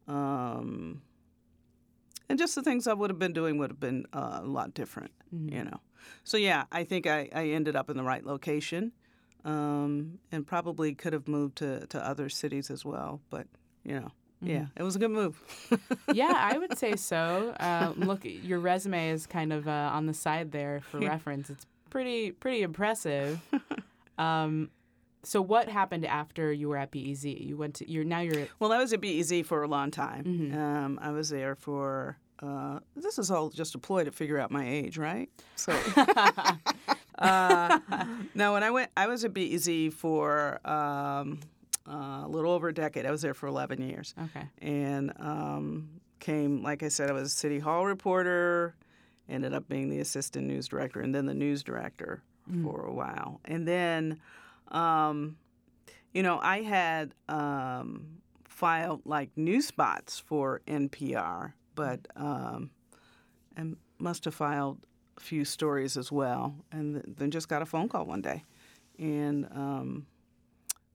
Um, 0.08 1.02
and 2.30 2.38
just 2.38 2.56
the 2.56 2.64
things 2.64 2.88
I 2.88 2.94
would 2.94 3.10
have 3.10 3.20
been 3.20 3.34
doing 3.34 3.58
would 3.58 3.70
have 3.72 3.80
been 3.80 4.06
uh, 4.14 4.40
a 4.44 4.46
lot 4.46 4.74
different, 4.74 5.12
Mm-hmm. 5.34 5.56
you 5.56 5.64
know. 5.64 5.80
So 6.26 6.36
yeah, 6.38 6.66
I 6.72 6.84
think 6.84 7.08
I, 7.08 7.30
I 7.34 7.50
ended 7.50 7.76
up 7.78 7.90
in 7.90 7.96
the 7.96 8.04
right 8.04 8.26
location, 8.26 8.92
um, 9.46 10.20
and 10.32 10.46
probably 10.46 10.94
could 10.94 11.14
have 11.14 11.28
moved 11.28 11.58
to, 11.60 11.88
to 11.88 12.06
other 12.06 12.28
cities 12.28 12.70
as 12.70 12.84
well. 12.84 13.22
But 13.30 13.48
you 13.84 14.00
know, 14.00 14.12
yeah, 14.42 14.66
it 14.76 14.84
was 14.84 14.96
a 14.96 15.00
good 15.00 15.12
move. 15.12 15.40
yeah, 16.14 16.34
I 16.36 16.58
would 16.58 16.78
say 16.78 16.96
so. 16.96 17.54
Uh, 17.60 17.94
look, 17.96 18.22
your 18.24 18.60
resume 18.60 19.10
is 19.10 19.26
kind 19.28 19.54
of 19.54 19.68
uh, 19.68 19.90
on 19.94 20.06
the 20.08 20.14
side 20.14 20.52
there 20.52 20.82
for 20.82 21.00
reference. 21.00 21.50
It's 21.50 21.66
pretty 21.90 22.32
pretty 22.32 22.62
impressive. 22.64 23.40
Um, 24.18 24.70
so 25.24 25.42
what 25.42 25.70
happened 25.70 26.06
after 26.06 26.52
you 26.52 26.70
were 26.70 26.78
at 26.78 26.92
BEZ? 26.92 27.26
You 27.26 27.56
went 27.58 27.76
to 27.76 27.90
you're 27.92 28.04
now 28.04 28.22
you're 28.22 28.40
at, 28.40 28.50
Well, 28.60 28.72
I 28.72 28.78
was 28.80 28.92
at 28.94 29.02
BEZ 29.02 29.46
for 29.46 29.62
a 29.64 29.68
long 29.68 29.92
time. 29.92 30.24
Mhm. 30.26 30.56
Um, 30.58 31.00
I 31.02 31.12
was 31.12 31.30
there 31.30 31.56
for. 31.56 32.18
Uh, 32.42 32.80
this 32.96 33.20
is 33.20 33.30
all 33.30 33.50
just 33.52 33.76
a 33.76 33.78
ploy 33.78 34.04
to 34.04 34.12
figure 34.12 34.40
out 34.40 34.50
my 34.50 34.68
age, 34.68 34.98
right? 34.98 35.30
So, 35.56 35.74
uh, 37.20 37.80
no, 38.34 38.54
when 38.54 38.64
I 38.64 38.72
went, 38.72 38.90
I 38.98 39.06
was 39.08 39.24
at 39.24 39.34
BEZ 39.34 39.94
for 39.94 40.60
um, 40.68 41.40
uh, 41.88 42.24
a 42.24 42.28
little 42.28 42.52
over 42.52 42.70
a 42.70 42.74
decade. 42.74 43.06
I 43.06 43.12
was 43.12 43.22
there 43.22 43.34
for 43.34 43.48
11 43.48 43.82
years, 43.82 44.14
okay. 44.26 44.48
and 44.62 45.12
um, 45.20 45.90
came, 46.20 46.62
like 46.64 46.84
I 46.84 46.88
said, 46.88 47.10
I 47.10 47.14
was 47.14 47.28
a 47.28 47.36
city 47.36 47.60
hall 47.60 47.86
reporter. 47.86 48.76
Ended 49.30 49.54
up 49.54 49.70
being 49.70 49.90
the 49.90 50.00
assistant 50.00 50.48
news 50.48 50.68
director, 50.68 51.00
and 51.00 51.16
then 51.16 51.26
the 51.26 51.34
news 51.34 51.64
director 51.64 52.22
for 52.64 52.86
a 52.86 52.94
while, 52.94 53.40
and 53.46 53.68
then. 53.68 54.20
Um, 54.70 55.38
you 56.14 56.24
know, 56.24 56.40
I 56.42 56.62
had 56.62 57.14
um, 57.30 58.22
filed 58.48 59.02
like 59.06 59.30
news 59.36 59.66
spots 59.68 60.20
for 60.20 60.62
NPR, 60.68 61.54
but 61.76 62.08
um, 62.16 62.72
and 63.56 63.78
must 63.98 64.26
have 64.26 64.36
filed 64.36 64.86
a 65.18 65.22
few 65.22 65.46
stories 65.46 65.98
as 65.98 66.12
well, 66.12 66.56
and 66.72 66.96
th- 66.96 67.18
then 67.18 67.32
just 67.32 67.48
got 67.48 67.62
a 67.62 67.66
phone 67.66 67.88
call 67.88 68.06
one 68.06 68.22
day, 68.22 68.44
and 69.00 69.48
um, 69.52 70.06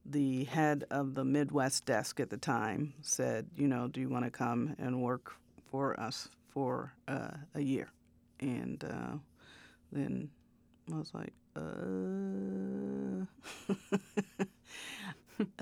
the 0.09 0.45
head 0.45 0.85
of 0.89 1.15
the 1.15 1.25
Midwest 1.25 1.85
desk 1.85 2.19
at 2.19 2.29
the 2.29 2.37
time 2.37 2.93
said, 3.01 3.47
you 3.55 3.67
know, 3.67 3.87
do 3.87 3.99
you 3.99 4.09
want 4.09 4.25
to 4.25 4.31
come 4.31 4.75
and 4.79 5.01
work 5.01 5.33
for 5.69 5.99
us 5.99 6.29
for 6.49 6.93
uh, 7.07 7.31
a 7.55 7.61
year? 7.61 7.89
And 8.39 8.83
uh, 8.83 9.17
then 9.91 10.29
I 10.93 10.97
was 10.97 11.13
like, 11.13 11.33
uh. 11.55 11.61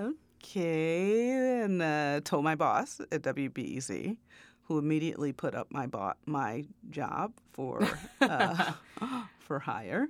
okay, 0.00 1.62
and 1.62 1.82
uh, 1.82 2.20
told 2.22 2.44
my 2.44 2.54
boss 2.54 3.00
at 3.10 3.22
WBEZ, 3.22 4.16
who 4.64 4.78
immediately 4.78 5.32
put 5.32 5.54
up 5.54 5.68
my 5.70 5.86
bo- 5.86 6.14
my 6.26 6.64
job 6.90 7.32
for 7.52 7.88
uh, 8.20 8.72
for 9.38 9.58
hire, 9.58 10.08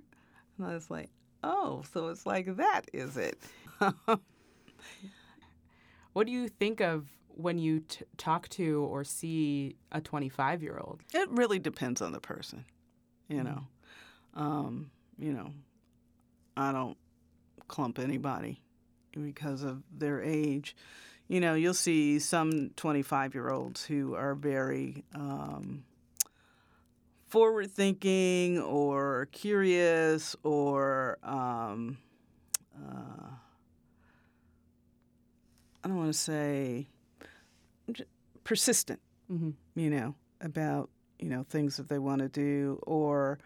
and 0.58 0.66
I 0.66 0.74
was 0.74 0.90
like, 0.90 1.10
oh, 1.44 1.84
so 1.92 2.08
it's 2.08 2.26
like 2.26 2.56
that, 2.56 2.82
is 2.92 3.16
it? 3.16 3.38
What 6.16 6.26
do 6.26 6.32
you 6.32 6.48
think 6.48 6.80
of 6.80 7.10
when 7.28 7.58
you 7.58 7.80
t- 7.80 8.06
talk 8.16 8.48
to 8.48 8.80
or 8.90 9.04
see 9.04 9.76
a 9.92 10.00
25 10.00 10.62
year 10.62 10.80
old? 10.82 11.02
It 11.12 11.28
really 11.28 11.58
depends 11.58 12.00
on 12.00 12.12
the 12.12 12.20
person, 12.20 12.64
you 13.28 13.42
know. 13.42 13.64
Um, 14.32 14.90
you 15.18 15.34
know, 15.34 15.50
I 16.56 16.72
don't 16.72 16.96
clump 17.68 17.98
anybody 17.98 18.62
because 19.12 19.62
of 19.62 19.82
their 19.94 20.22
age. 20.22 20.74
You 21.28 21.40
know, 21.40 21.52
you'll 21.52 21.74
see 21.74 22.18
some 22.18 22.70
25 22.76 23.34
year 23.34 23.50
olds 23.50 23.84
who 23.84 24.14
are 24.14 24.34
very 24.34 25.04
um, 25.14 25.84
forward 27.28 27.70
thinking 27.70 28.58
or 28.58 29.28
curious 29.32 30.34
or 30.42 31.18
um, 31.22 31.98
uh, 32.74 33.36
I 35.86 35.88
don't 35.88 35.98
want 35.98 36.12
to 36.12 36.18
say 36.18 36.88
persistent 38.42 38.98
Mm-hmm. 39.32 39.50
you 39.74 39.90
know, 39.90 40.14
about 40.40 40.88
you 41.18 41.28
know 41.28 41.44
things 41.48 41.76
that 41.76 41.88
they 41.88 41.98
want 41.98 42.22
to 42.22 42.28
do, 42.28 42.80
or 42.86 43.38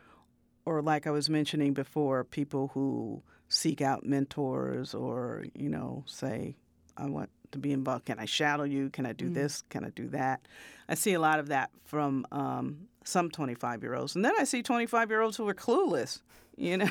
or 0.66 0.80
like 0.82 1.06
I 1.06 1.10
was 1.10 1.28
mentioning 1.30 1.72
before, 1.74 2.24
people 2.24 2.70
who 2.74 3.22
seek 3.48 3.80
out 3.82 4.04
mentors, 4.04 4.94
or 4.94 5.44
you 5.54 5.68
know, 5.68 6.04
say, 6.06 6.56
I 6.98 7.06
want 7.06 7.28
to 7.52 7.58
be 7.58 7.72
involved. 7.72 8.04
Can 8.06 8.18
I 8.18 8.26
shadow 8.26 8.64
you? 8.64 8.88
Can 8.90 9.04
I 9.06 9.12
do 9.14 9.28
this? 9.30 9.62
Can 9.70 9.84
I 9.84 9.90
do 9.90 10.08
that? 10.08 10.46
I 10.88 10.94
see 10.94 11.12
a 11.14 11.20
lot 11.20 11.38
of 11.38 11.48
that 11.48 11.70
from 11.84 12.26
um, 12.30 12.88
some 13.04 13.30
25 13.30 13.82
year 13.82 13.94
olds, 13.94 14.16
and 14.16 14.24
then 14.24 14.32
I 14.38 14.44
see 14.44 14.62
25 14.62 15.08
year 15.10 15.22
olds 15.22 15.36
who 15.38 15.46
are 15.48 15.54
clueless, 15.54 16.20
you 16.56 16.76
know, 16.76 16.90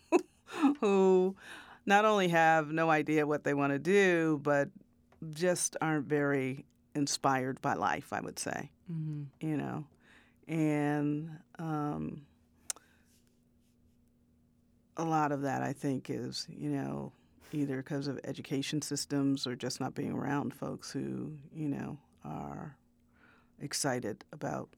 who 0.80 1.36
not 1.86 2.04
only 2.04 2.28
have 2.28 2.70
no 2.70 2.90
idea 2.90 3.26
what 3.26 3.44
they 3.44 3.54
want 3.54 3.72
to 3.72 3.78
do, 3.78 4.40
but 4.42 4.68
just 5.32 5.76
aren't 5.80 6.06
very 6.06 6.64
inspired 6.94 7.60
by 7.62 7.74
life, 7.74 8.12
I 8.12 8.20
would 8.20 8.38
say, 8.38 8.70
Mm-hmm. 8.92 9.46
you 9.46 9.56
know. 9.56 9.84
And 10.48 11.30
um, 11.58 12.22
a 14.96 15.04
lot 15.04 15.32
of 15.32 15.42
that, 15.42 15.62
I 15.62 15.72
think, 15.72 16.08
is, 16.10 16.46
you 16.48 16.70
know, 16.70 17.12
either 17.52 17.76
because 17.78 18.06
of 18.08 18.18
education 18.24 18.82
systems 18.82 19.46
or 19.46 19.54
just 19.56 19.80
not 19.80 19.94
being 19.94 20.12
around 20.12 20.54
folks 20.54 20.90
who, 20.90 21.32
you 21.54 21.68
know, 21.68 21.98
are 22.24 22.76
excited 23.60 24.24
about 24.32 24.68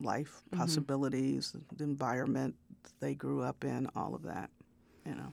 life, 0.00 0.42
Mhm. 0.50 0.58
possibilities, 0.58 1.54
the 1.76 1.84
environment 1.84 2.54
they 3.00 3.14
grew 3.14 3.42
up 3.42 3.64
in, 3.64 3.88
all 3.94 4.14
of 4.14 4.22
that, 4.22 4.50
you 5.06 5.14
know. 5.14 5.32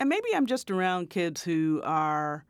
And 0.00 0.08
maybe 0.08 0.28
I'm 0.34 0.46
just 0.46 0.70
around 0.70 1.10
kids 1.10 1.42
who 1.42 1.80
are 1.84 2.44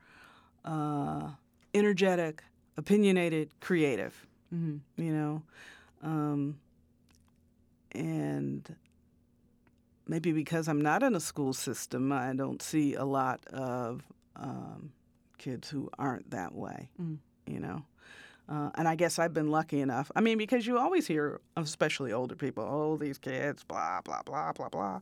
uh, 0.64 1.30
energetic, 1.74 2.42
opinionated, 2.76 3.50
creative, 3.60 4.24
Mm-hmm. 4.54 5.02
you 5.02 5.12
know. 5.12 5.42
Um, 6.02 6.58
and 7.92 8.74
maybe 10.06 10.32
because 10.32 10.68
I'm 10.68 10.80
not 10.80 11.02
in 11.02 11.14
a 11.14 11.20
school 11.20 11.52
system, 11.52 12.12
I 12.12 12.32
don't 12.34 12.62
see 12.62 12.94
a 12.94 13.04
lot 13.04 13.44
of 13.48 14.02
um, 14.36 14.90
kids 15.36 15.68
who 15.68 15.90
aren't 15.98 16.30
that 16.30 16.54
way, 16.54 16.88
Mm. 17.00 17.18
you 17.46 17.60
know. 17.60 17.82
Uh, 18.48 18.70
and 18.76 18.88
I 18.88 18.94
guess 18.94 19.18
I've 19.18 19.34
been 19.34 19.50
lucky 19.50 19.80
enough. 19.82 20.10
I 20.16 20.22
mean, 20.22 20.38
because 20.38 20.66
you 20.66 20.78
always 20.78 21.06
hear, 21.06 21.40
especially 21.56 22.14
older 22.14 22.34
people, 22.34 22.64
oh, 22.64 22.96
these 22.96 23.18
kids, 23.18 23.62
blah, 23.64 24.00
blah, 24.02 24.22
blah, 24.22 24.52
blah, 24.52 24.70
blah. 24.70 25.00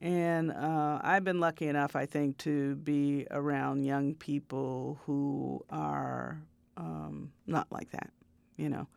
And 0.00 0.52
uh, 0.52 1.00
I've 1.02 1.24
been 1.24 1.40
lucky 1.40 1.68
enough, 1.68 1.96
I 1.96 2.06
think, 2.06 2.38
to 2.38 2.76
be 2.76 3.26
around 3.30 3.84
young 3.84 4.14
people 4.14 5.00
who 5.06 5.64
are 5.70 6.42
um, 6.76 7.32
not 7.46 7.66
like 7.70 7.90
that, 7.92 8.10
you 8.56 8.68
know. 8.68 8.88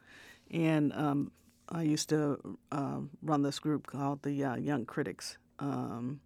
And 0.52 0.92
um, 0.94 1.32
I 1.70 1.84
used 1.84 2.10
to 2.10 2.58
uh, 2.72 3.00
run 3.22 3.44
this 3.44 3.60
group 3.60 3.88
called 3.88 4.24
the 4.24 4.44
uh, 4.44 4.56
Young 4.58 4.86
Critics, 4.86 5.38
um, 5.60 6.20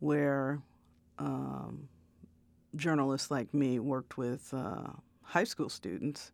where 0.00 0.60
um, 1.18 1.88
journalists 2.76 3.30
like 3.30 3.54
me 3.54 3.78
worked 3.78 4.18
with 4.18 4.52
uh, 4.52 4.90
high 5.22 5.44
school 5.44 5.70
students 5.70 6.32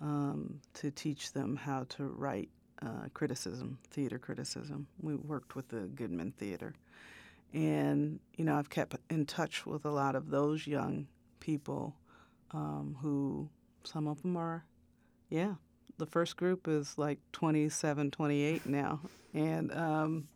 um, 0.00 0.60
to 0.74 0.90
teach 0.90 1.32
them 1.32 1.56
how 1.56 1.84
to 1.90 2.04
write 2.04 2.48
uh, 2.82 3.08
criticism, 3.14 3.78
theater 3.90 4.18
criticism. 4.18 4.86
We 5.00 5.14
worked 5.16 5.54
with 5.56 5.68
the 5.68 5.80
Goodman 5.94 6.32
Theater. 6.32 6.74
And, 7.52 8.20
you 8.36 8.44
know, 8.44 8.56
I've 8.56 8.70
kept 8.70 8.94
in 9.10 9.26
touch 9.26 9.66
with 9.66 9.84
a 9.84 9.90
lot 9.90 10.14
of 10.14 10.30
those 10.30 10.66
young 10.66 11.08
people 11.40 11.94
um, 12.52 12.96
who, 13.00 13.48
some 13.84 14.06
of 14.06 14.22
them 14.22 14.36
are, 14.36 14.64
yeah, 15.30 15.54
the 15.98 16.06
first 16.06 16.36
group 16.36 16.68
is 16.68 16.96
like 16.96 17.18
27, 17.32 18.10
28 18.12 18.66
now. 18.66 19.00
And, 19.34 19.72
um, 19.72 20.28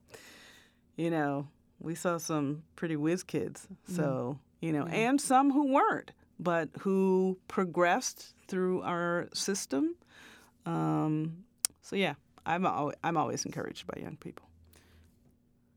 you 0.96 1.11
know, 1.11 1.46
we 1.80 1.94
saw 1.94 2.18
some 2.18 2.62
pretty 2.76 2.96
whiz 2.96 3.22
kids. 3.22 3.66
So, 3.87 4.38
you 4.61 4.72
know, 4.72 4.87
Yeah. 4.87 4.94
and 5.11 5.20
some 5.20 5.52
who 5.52 5.72
weren't, 5.72 6.11
but 6.38 6.68
who 6.80 7.38
progressed 7.48 8.35
through 8.48 8.83
our 8.83 9.28
system. 9.35 9.94
Um, 10.66 11.44
so, 11.83 11.96
yeah, 11.96 12.14
I'm, 12.46 12.66
al- 12.66 12.92
I'm 13.02 13.16
always 13.16 13.44
encouraged 13.44 13.87
by 13.87 14.00
young 14.00 14.16
people. 14.16 14.46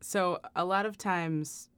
So 0.00 0.38
a 0.54 0.64
lot 0.64 0.86
of 0.86 0.96
times 0.98 1.68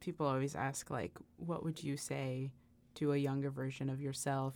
people 0.00 0.26
always 0.26 0.54
ask 0.54 0.90
like 0.90 1.12
what 1.36 1.64
would 1.64 1.82
you 1.82 1.96
say 1.96 2.50
to 2.96 3.12
a 3.12 3.16
younger 3.16 3.50
version 3.50 3.88
of 3.90 4.00
yourself? 4.00 4.54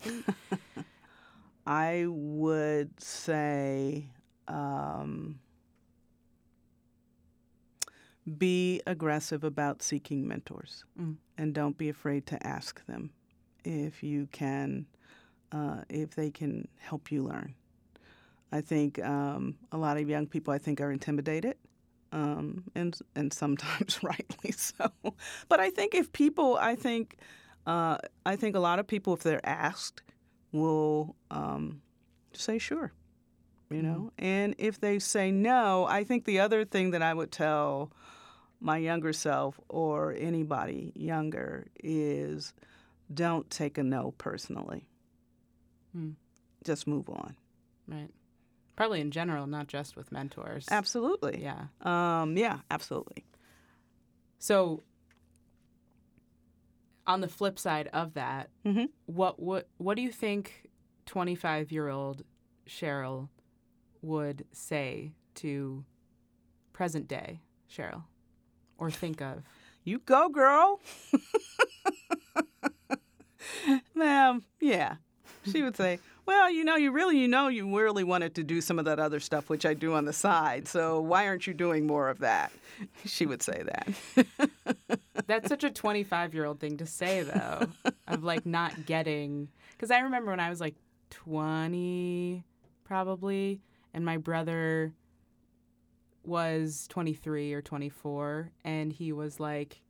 I 1.67 2.07
would 2.09 3.01
say 3.01 4.07
um, 4.49 5.39
be 8.39 8.81
aggressive 8.87 9.45
about 9.45 9.83
seeking 9.83 10.27
mentors 10.27 10.85
Mm. 11.01 11.17
and 11.39 11.55
don't 11.55 11.77
be 11.79 11.89
afraid 11.89 12.27
to 12.27 12.47
ask 12.47 12.85
them 12.87 13.11
if 13.65 14.03
you 14.03 14.27
can, 14.33 14.87
uh, 15.53 15.83
if 15.89 16.15
they 16.17 16.31
can 16.31 16.67
help 16.79 17.13
you 17.13 17.23
learn. 17.23 17.55
I 18.53 18.61
think 18.61 19.03
um, 19.03 19.57
a 19.73 19.79
lot 19.79 19.97
of 19.97 20.09
young 20.09 20.27
people, 20.27 20.53
I 20.53 20.59
think, 20.59 20.81
are 20.81 20.93
intimidated, 20.93 21.57
um, 22.13 22.65
and 22.75 22.97
and 23.17 23.33
sometimes 23.33 24.01
rightly 24.03 24.53
so. 24.53 24.91
But 25.49 25.59
I 25.61 25.71
think 25.71 25.95
if 25.95 26.13
people, 26.13 26.59
I 26.61 26.77
think, 26.77 27.17
uh, 27.67 27.97
I 28.27 28.37
think 28.37 28.55
a 28.55 28.61
lot 28.61 28.79
of 28.79 28.87
people, 28.87 29.15
if 29.15 29.23
they're 29.23 29.45
asked, 29.47 30.03
will 30.53 31.17
um, 31.31 31.81
say 32.33 32.59
sure. 32.59 32.93
You 33.71 33.81
know, 33.81 34.13
and 34.19 34.55
if 34.59 34.81
they 34.81 34.99
say 34.99 35.31
no, 35.31 35.87
I 35.89 36.05
think 36.05 36.27
the 36.27 36.41
other 36.41 36.67
thing 36.67 36.91
that 36.91 37.01
I 37.01 37.15
would 37.15 37.33
tell 37.33 37.91
my 38.61 38.77
younger 38.77 39.15
self 39.15 39.59
or 39.71 40.13
anybody 40.13 40.93
younger 40.95 41.69
is 41.83 42.53
don't 43.13 43.49
take 43.49 43.79
a 43.79 43.83
no 43.83 44.13
personally. 44.19 44.85
Hmm. 45.93 46.11
Just 46.65 46.87
move 46.87 47.09
on. 47.09 47.35
Right. 47.89 48.11
Probably 48.83 49.01
in 49.01 49.13
general, 49.13 49.47
not 49.47 49.69
just 49.69 49.95
with 49.95 50.11
mentors. 50.11 50.67
Absolutely. 50.69 51.41
Yeah. 51.41 51.67
Um, 51.83 52.37
yeah, 52.37 52.59
absolutely. 52.69 53.25
So, 54.41 54.83
on 57.07 57.21
the 57.21 57.29
flip 57.29 57.61
side 57.61 57.87
of 57.93 58.15
that, 58.15 58.51
Mhm. 58.65 58.89
what 59.07 59.39
what 59.39 59.69
what 59.77 59.95
do 59.95 60.03
you 60.03 60.11
think 60.11 60.69
twenty 61.07 61.37
five 61.37 61.71
year 61.71 61.91
old 61.91 62.25
Cheryl 62.67 63.29
would 64.01 64.47
say 64.51 65.13
to 65.37 65.85
present 66.73 67.07
day 67.07 67.41
Cheryl, 67.71 68.03
or 68.79 68.91
think 68.91 69.23
of? 69.23 69.45
You 69.85 70.01
go, 70.01 70.29
girl. 70.29 70.81
Ma'am, 73.95 74.43
yeah. 74.61 74.97
She 75.45 75.63
would 75.63 75.77
say, 75.77 76.01
Well, 76.25 76.51
you 76.51 76.65
know, 76.65 76.77
you 76.77 76.93
really, 76.93 77.19
you 77.19 77.27
know, 77.29 77.49
you 77.49 77.77
really 77.77 78.05
wanted 78.05 78.35
to 78.37 78.45
do 78.45 78.61
some 78.61 78.79
of 78.79 78.85
that 78.85 78.99
other 79.01 79.19
stuff, 79.19 79.49
which 79.49 79.67
I 79.67 79.75
do 79.75 79.95
on 79.95 80.05
the 80.05 80.13
side. 80.13 80.69
So 80.69 81.01
why 81.01 81.27
aren't 81.27 81.47
you 81.47 81.55
doing 81.55 81.87
more 81.87 82.09
of 82.09 82.21
that? 82.21 82.53
She 83.05 83.27
would 83.27 83.43
say 83.43 83.63
that. 83.63 84.49
That's 85.27 85.49
such 85.49 85.63
a 85.63 85.71
twenty 85.71 86.03
five 86.03 86.35
year 86.35 86.47
old 86.47 86.59
thing 86.59 86.79
to 86.79 86.87
say 86.87 87.23
though, 87.23 87.67
of 88.09 88.25
like 88.25 88.45
not 88.45 88.87
getting. 88.87 89.49
Because 89.73 89.91
I 89.91 90.01
remember 90.01 90.31
when 90.31 90.41
I 90.41 90.49
was 90.51 90.61
like 90.61 90.75
twenty, 91.11 92.45
probably, 92.85 93.61
and 93.95 94.05
my 94.05 94.17
brother 94.17 94.95
was 96.25 96.87
23 96.89 97.53
or 97.53 97.61
24 97.61 98.51
and 98.65 98.93
he 98.93 99.13
was 99.13 99.41
like 99.41 99.81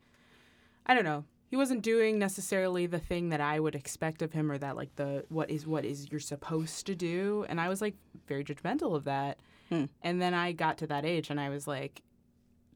I 0.87 0.95
don't 0.95 1.05
know 1.05 1.25
he 1.53 1.57
wasn't 1.59 1.83
doing 1.83 2.19
necessarily 2.19 2.87
the 2.87 2.99
thing 2.99 3.29
that 3.29 3.41
I 3.43 3.61
would 3.61 3.75
expect 3.75 4.23
of 4.23 4.33
him 4.33 4.51
or 4.51 4.57
that 4.57 4.75
like 4.75 4.97
the 4.97 5.27
what 5.29 5.51
is 5.51 5.67
what 5.67 5.85
is 5.85 6.11
you're 6.11 6.19
supposed 6.19 6.87
to 6.87 6.95
do 6.95 7.45
and 7.47 7.61
I 7.61 7.69
was 7.69 7.83
like 7.83 7.95
very 8.27 8.43
judgmental 8.43 8.97
of 8.97 9.05
that 9.05 9.39
Hmm. 9.69 9.85
and 10.03 10.21
then 10.21 10.33
I 10.35 10.53
got 10.53 10.79
to 10.79 10.87
that 10.87 11.05
age 11.05 11.29
and 11.29 11.39
I 11.39 11.51
was 11.51 11.67
like 11.67 12.01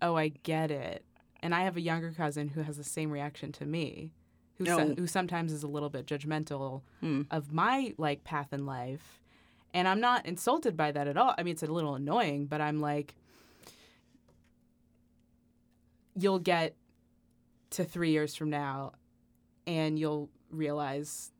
oh 0.03 0.15
I 0.17 0.29
get 0.29 0.71
it 0.71 1.05
and 1.41 1.55
I 1.55 1.62
have 1.62 1.77
a 1.79 1.81
younger 1.81 2.12
cousin 2.12 2.49
who 2.49 2.61
has 2.61 2.77
the 2.77 2.85
same 2.85 3.11
reaction 3.11 3.51
to 3.53 3.65
me 3.65 4.11
who 4.59 4.67
so- 4.67 4.79
Oh. 4.79 4.95
who 4.95 5.07
sometimes 5.07 5.53
is 5.55 5.62
a 5.62 5.69
little 5.69 5.89
bit 5.91 6.05
judgmental 6.07 6.83
Hmm. 7.01 7.23
of 7.31 7.55
my 7.55 7.95
like 7.97 8.25
path 8.25 8.53
in 8.53 8.67
life 8.67 9.23
and 9.73 9.89
I'm 9.89 10.01
not 10.01 10.27
insulted 10.27 10.77
by 10.77 10.93
that 10.93 11.09
at 11.09 11.17
all 11.17 11.35
I 11.39 11.43
mean 11.45 11.53
it's 11.53 11.62
a 11.62 11.67
little 11.67 11.95
annoying 11.95 12.45
but 12.45 12.61
I'm 12.61 12.81
like 12.81 13.15
you'll 16.15 16.39
get 16.39 16.75
to 17.77 17.85
three 17.85 18.11
years 18.11 18.35
from 18.35 18.51
now 18.51 18.93
and 19.67 19.99
you'll 19.99 20.29
realize 20.51 21.33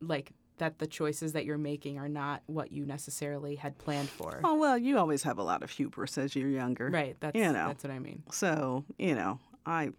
like 0.00 0.32
that 0.58 0.78
the 0.78 0.86
choices 0.86 1.32
that 1.32 1.44
you're 1.44 1.58
making 1.58 1.98
are 1.98 2.08
not 2.08 2.42
what 2.46 2.70
you 2.72 2.84
necessarily 2.86 3.56
had 3.56 3.76
planned 3.78 4.08
for 4.10 4.40
Oh, 4.44 4.54
well, 4.56 4.76
you 4.78 4.98
always 4.98 5.22
have 5.24 5.38
a 5.38 5.42
lot 5.42 5.62
of 5.62 5.70
hubris 5.70 6.18
as 6.18 6.36
you're 6.36 6.48
younger. 6.48 6.88
right 6.88 7.16
that's 7.20 7.34
You 7.36 7.52
know. 7.52 7.68
that's 7.68 7.84
what 7.84 7.92
i 7.92 7.98
mean 7.98 8.22
So, 8.30 8.84
you 8.98 9.14
know, 9.14 9.38
I, 9.66 9.90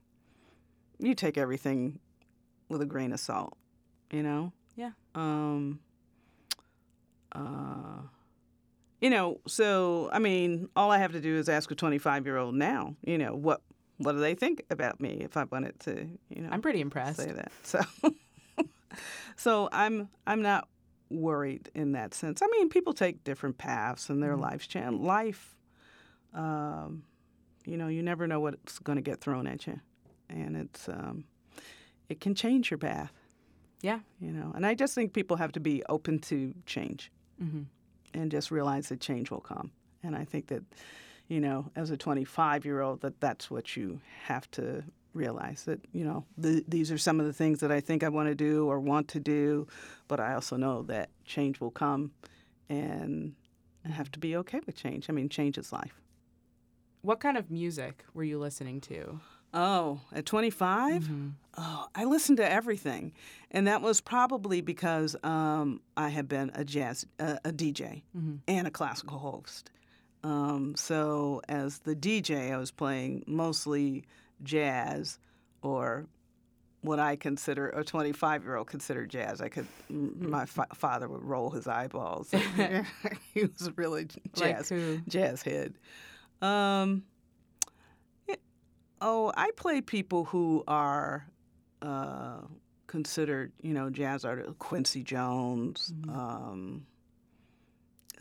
you 1.00 1.16
take 1.16 1.38
everything 1.38 2.00
with 2.70 2.82
a 2.82 2.86
grain 2.86 3.12
of 3.14 3.20
salt, 3.20 3.58
you 4.12 4.24
know? 4.24 4.52
Yeah. 4.76 4.92
Um, 5.16 5.80
uh, 7.34 8.02
you 9.02 9.10
know, 9.10 9.40
so, 9.48 10.10
I 10.14 10.20
mean, 10.20 10.70
all 10.76 10.92
I 10.92 10.98
have 10.98 11.12
to 11.14 11.20
do 11.22 11.36
is 11.38 11.50
ask 11.50 11.70
a 11.72 11.76
25 11.76 12.26
year 12.26 12.38
old 12.38 12.56
now, 12.56 12.96
you 13.04 13.18
know, 13.18 13.36
what, 13.36 13.62
what 13.98 14.14
do 14.14 14.20
they 14.20 14.36
think 14.36 14.64
about 14.70 15.00
me 15.00 15.20
if 15.22 15.38
I 15.38 15.44
wanted 15.46 15.80
to, 15.82 16.08
you 16.30 16.42
know, 16.42 16.50
i'm 16.52 16.62
pretty 16.62 16.82
impressed 16.82 17.20
say 17.20 17.32
that. 17.32 17.52
So, 17.64 17.80
so 19.36 19.70
I'm, 19.72 20.10
I'm 20.28 20.42
not 20.42 20.68
worried 21.10 21.70
in 21.74 21.94
that 21.94 22.14
sense. 22.14 22.42
I 22.42 22.48
mean, 22.48 22.70
people 22.70 22.94
take 22.94 23.24
different 23.24 23.58
paths 23.58 24.10
in 24.10 24.20
their 24.20 24.36
Mhm. 24.36 24.42
life's 24.42 24.68
channel. 24.68 25.00
Life, 25.00 25.56
um, 26.34 27.04
you 27.66 27.78
know, 27.78 27.88
you 27.88 28.04
never 28.04 28.28
know 28.28 28.40
what's 28.40 28.80
going 28.80 28.98
to 28.98 29.02
get 29.02 29.22
thrown 29.22 29.48
at 29.48 29.66
you, 29.68 29.80
and 30.30 30.56
it's 30.58 30.88
um, 30.90 31.26
it 32.10 32.20
can 32.20 32.36
change 32.36 32.70
your 32.72 32.78
path. 32.78 33.14
Yeah. 33.82 34.00
You 34.20 34.32
know, 34.32 34.52
and 34.56 34.66
I 34.66 34.76
just 34.76 34.96
think 34.96 35.14
people 35.14 35.38
have 35.38 35.52
to 35.54 35.60
be 35.60 35.84
open 35.90 36.20
to 36.20 36.54
change 36.66 37.12
hmm 37.38 37.64
and 38.14 38.30
just 38.32 38.52
realize 38.52 38.90
that 38.90 39.00
change 39.02 39.32
will 39.32 39.42
come. 39.42 39.72
And 40.04 40.16
I 40.16 40.24
think 40.24 40.48
that, 40.48 40.64
you 41.28 41.40
know, 41.40 41.72
as 41.76 41.90
a 41.90 41.98
25 41.98 42.66
year 42.66 42.82
old, 42.82 43.02
that 43.02 43.20
that's 43.20 43.50
what 43.50 43.76
you 43.76 44.00
have 44.26 44.50
to 44.52 44.84
realize 45.14 45.64
that, 45.66 45.80
you 45.92 46.04
know, 46.04 46.26
the, 46.38 46.64
these 46.68 46.92
are 46.92 46.98
some 46.98 47.20
of 47.20 47.26
the 47.26 47.34
things 47.34 47.60
that 47.60 47.72
I 47.72 47.80
think 47.80 48.04
I 48.04 48.10
want 48.10 48.30
to 48.30 48.36
do 48.36 48.68
or 48.68 48.80
want 48.80 49.08
to 49.10 49.20
do, 49.20 49.68
but 50.08 50.20
I 50.20 50.34
also 50.34 50.56
know 50.58 50.82
that 50.84 51.10
change 51.26 51.60
will 51.60 51.72
come 51.72 52.12
and 52.70 53.34
I 53.86 53.90
have 53.90 54.12
to 54.14 54.20
be 54.20 54.36
okay 54.38 54.60
with 54.66 54.76
change. 54.76 55.10
I 55.10 55.14
mean, 55.14 55.30
change 55.30 55.58
is 55.58 55.72
life. 55.72 56.00
what 57.02 57.20
kind 57.20 57.38
of 57.38 57.52
music 57.52 58.04
were 58.14 58.24
you 58.24 58.40
listening 58.40 58.80
to 58.82 59.20
Oh, 59.56 60.00
at 60.12 60.26
25? 60.26 61.04
Mhm. 61.04 61.34
Oh, 61.60 61.86
I 61.94 62.06
listened 62.06 62.38
to 62.38 62.52
everything, 62.52 63.12
and 63.52 63.68
that 63.68 63.84
was 63.84 64.02
probably 64.02 64.62
because 64.62 65.16
um, 65.24 65.80
I 65.96 66.10
had 66.10 66.28
been 66.28 66.50
a 66.56 66.64
jazz 66.66 67.06
uh, 67.20 67.38
a 67.46 67.52
DJ 67.52 68.02
Mhm. 68.18 68.40
and 68.48 68.66
a 68.66 68.72
classical 68.72 69.20
host. 69.20 69.70
Um, 70.24 70.76
so 70.76 71.42
as 71.50 71.80
the 71.80 71.96
DJ, 71.96 72.54
I 72.54 72.58
was 72.58 72.72
playing 72.72 73.24
mostly 73.28 74.06
jazz 74.42 75.20
or 75.62 76.06
what 76.82 77.00
I 77.00 77.16
consider 77.16 77.70
a 77.70 77.84
25 77.84 78.44
year 78.44 78.56
old 78.56 78.68
considered 78.68 79.10
jazz. 79.10 79.42
I 79.42 79.50
could 79.50 79.68
my 79.90 80.46
fa- 80.46 80.68
father 80.74 81.08
would 81.08 81.24
roll 81.24 81.50
his 81.50 81.68
eyeballs. 81.68 82.30
he 83.34 83.42
was 83.42 83.72
really 83.76 84.08
jazz 84.36 84.70
who 84.70 85.00
jazz 85.08 85.42
head. 85.42 85.74
Um, 86.42 87.04
yeah, 88.28 88.36
oh, 89.02 89.32
I 89.36 89.52
play 89.56 89.82
people 89.82 90.26
who 90.26 90.64
are 90.68 91.26
uh, 91.82 92.42
considered, 92.88 93.54
you 93.62 93.74
know, 93.74 93.90
jazz 93.90 94.26
artists. 94.26 94.54
Quincy 94.60 95.04
Jones. 95.04 95.94
Mhm. 96.02 96.16
Um, 96.16 96.86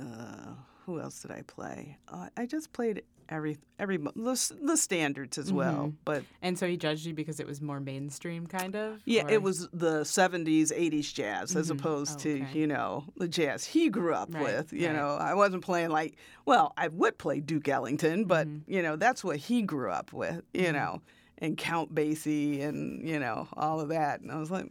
uh, 0.00 0.54
who 0.84 1.00
else 1.00 1.20
did 1.22 1.30
I 1.30 1.42
play? 1.42 1.98
Uh, 2.08 2.28
I 2.36 2.46
just 2.46 2.72
played 2.72 3.02
every 3.28 3.56
every 3.78 3.96
the, 3.96 4.54
the 4.62 4.76
standards 4.76 5.38
as 5.38 5.52
well. 5.52 5.86
Mhm. 5.88 5.94
But 6.04 6.24
and 6.42 6.58
so 6.58 6.66
he 6.66 6.76
judged 6.76 7.06
you 7.06 7.14
because 7.14 7.40
it 7.40 7.46
was 7.46 7.60
more 7.62 7.80
mainstream 7.80 8.46
kind 8.46 8.74
of 8.76 9.00
yeah, 9.04 9.24
or- 9.24 9.30
it 9.30 9.42
was 9.42 9.68
the 9.72 10.02
'70s, 10.04 10.70
'80s 10.72 11.12
jazz 11.14 11.54
as 11.56 11.68
Mhm. 11.70 11.78
opposed 11.78 12.16
Oh, 12.16 12.22
to 12.24 12.46
you 12.52 12.66
know 12.66 13.04
the 13.16 13.28
jazz 13.28 13.64
he 13.64 13.88
grew 13.88 14.12
up 14.14 14.34
Right, 14.34 14.42
with. 14.42 14.72
You 14.72 14.88
right. 14.88 14.96
know, 14.96 15.16
I 15.20 15.34
wasn't 15.34 15.64
playing 15.64 15.90
like 15.90 16.16
well, 16.44 16.72
I 16.76 16.88
would 16.88 17.16
play 17.18 17.40
Duke 17.40 17.68
Ellington, 17.68 18.24
but 18.26 18.46
Mhm. 18.48 18.62
you 18.66 18.82
know 18.82 18.96
that's 18.96 19.22
what 19.24 19.36
he 19.36 19.62
grew 19.62 19.90
up 19.90 20.12
with. 20.12 20.42
You 20.52 20.68
Mhm. 20.68 20.72
know, 20.74 21.02
and 21.38 21.56
Count 21.56 21.94
Basie 21.94 22.60
and 22.62 23.08
you 23.08 23.18
know 23.18 23.48
all 23.54 23.80
of 23.80 23.88
that, 23.90 24.20
and 24.20 24.30
I 24.32 24.38
was 24.38 24.50
like, 24.50 24.70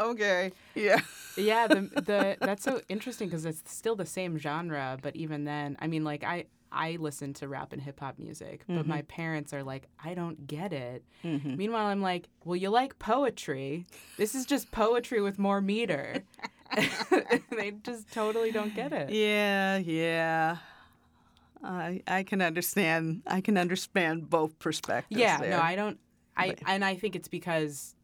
okay, 0.00 0.52
yeah, 0.74 1.00
yeah 1.36 1.66
the, 1.66 1.80
the 2.06 2.36
that's 2.40 2.62
so 2.64 2.80
interesting 2.88 3.28
because 3.28 3.44
it's 3.46 3.62
still 3.72 3.96
the 3.96 4.06
same 4.06 4.38
genre 4.38 4.98
but 5.02 5.14
even 5.16 5.44
then 5.44 5.76
i 5.80 5.86
mean 5.86 6.04
like 6.04 6.22
i 6.24 6.44
i 6.70 6.96
listen 7.00 7.32
to 7.34 7.48
rap 7.48 7.72
and 7.72 7.82
hip 7.82 8.00
hop 8.00 8.18
music 8.18 8.62
but 8.66 8.84
Mhm. 8.84 8.86
my 8.86 9.02
parents 9.02 9.52
are 9.52 9.62
like 9.62 9.88
i 10.04 10.14
don't 10.14 10.46
get 10.46 10.72
it 10.72 11.02
Mhm. 11.24 11.56
meanwhile 11.56 11.86
i'm 11.86 12.02
like 12.02 12.28
well 12.44 12.56
you 12.56 12.68
like 12.70 12.98
poetry 12.98 13.86
this 14.18 14.34
is 14.34 14.44
just 14.46 14.70
poetry 14.72 15.20
with 15.20 15.38
more 15.38 15.60
meter 15.60 16.22
they 17.50 17.72
just 17.82 18.10
totally 18.12 18.50
don't 18.50 18.74
get 18.74 18.92
it 18.92 19.10
yeah, 19.10 19.76
yeah. 19.78 20.56
I 21.64 22.02
I 22.08 22.22
can 22.24 22.42
understand. 22.42 23.22
I 23.26 23.40
can 23.40 23.56
understand 23.56 24.28
both 24.28 24.58
perspectives. 24.58 25.20
yeah 25.20 25.38
there. 25.38 25.50
no 25.50 25.60
i 25.60 25.76
don't 25.76 25.98
i 26.36 26.48
But- 26.48 26.58
and 26.66 26.84
i 26.84 26.94
think 26.96 27.14
it's 27.14 27.28
because 27.28 27.94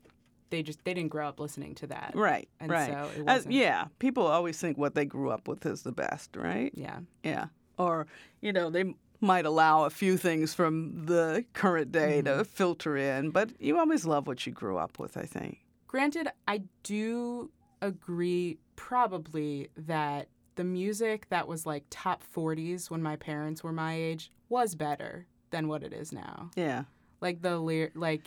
they 0.51 0.63
just 0.63 0.85
they 0.85 0.95
didn't 0.95 1.11
grow 1.11 1.29
up 1.29 1.39
listening 1.41 1.75
to 1.77 1.87
that 1.89 2.13
Right, 2.15 2.49
and 2.61 2.71
right. 2.71 2.91
so 2.93 3.11
it 3.17 3.21
Uh, 3.23 3.25
wasn't 3.35 3.55
yeah, 3.55 3.87
people 3.99 4.27
always 4.27 4.59
think 4.59 4.79
what 4.79 4.95
they 4.95 5.05
grew 5.05 5.31
up 5.31 5.47
with 5.49 5.65
is 5.67 5.83
the 5.83 5.93
best, 5.93 6.37
right? 6.37 6.73
yeah 6.75 7.01
Yeah. 7.23 7.47
Or, 7.79 8.07
you 8.41 8.53
know, 8.53 8.71
they 8.71 8.95
might 9.21 9.47
allow 9.47 9.85
a 9.85 9.91
few 9.91 10.17
things 10.17 10.53
from 10.55 11.07
the 11.07 11.45
current 11.53 11.93
day 11.93 12.23
to 12.23 12.45
filter 12.45 12.97
in, 12.97 13.31
but 13.31 13.51
you 13.61 13.79
always 13.79 14.05
love 14.05 14.27
what 14.27 14.45
you 14.47 14.53
grew 14.53 14.77
up 14.79 14.99
with, 14.99 15.17
I 15.17 15.23
think. 15.23 15.59
Granted, 15.87 16.29
I 16.49 16.63
do 16.83 17.51
agree 17.81 18.59
probably 18.75 19.69
that 19.77 20.29
the 20.57 20.65
music 20.65 21.29
that 21.31 21.47
was 21.47 21.67
like 21.67 21.85
top 21.91 22.25
40s 22.35 22.91
when 22.91 23.03
my 23.03 23.15
parents 23.17 23.63
were 23.63 23.73
my 23.73 23.95
age 23.95 24.33
was 24.49 24.75
better 24.75 25.27
than 25.51 25.69
what 25.69 25.83
it 25.85 25.93
is 25.93 26.13
now. 26.13 26.51
Yeah. 26.57 26.85
Like 27.21 27.43
the 27.43 27.59
lyr- 27.61 27.93
like 27.95 28.27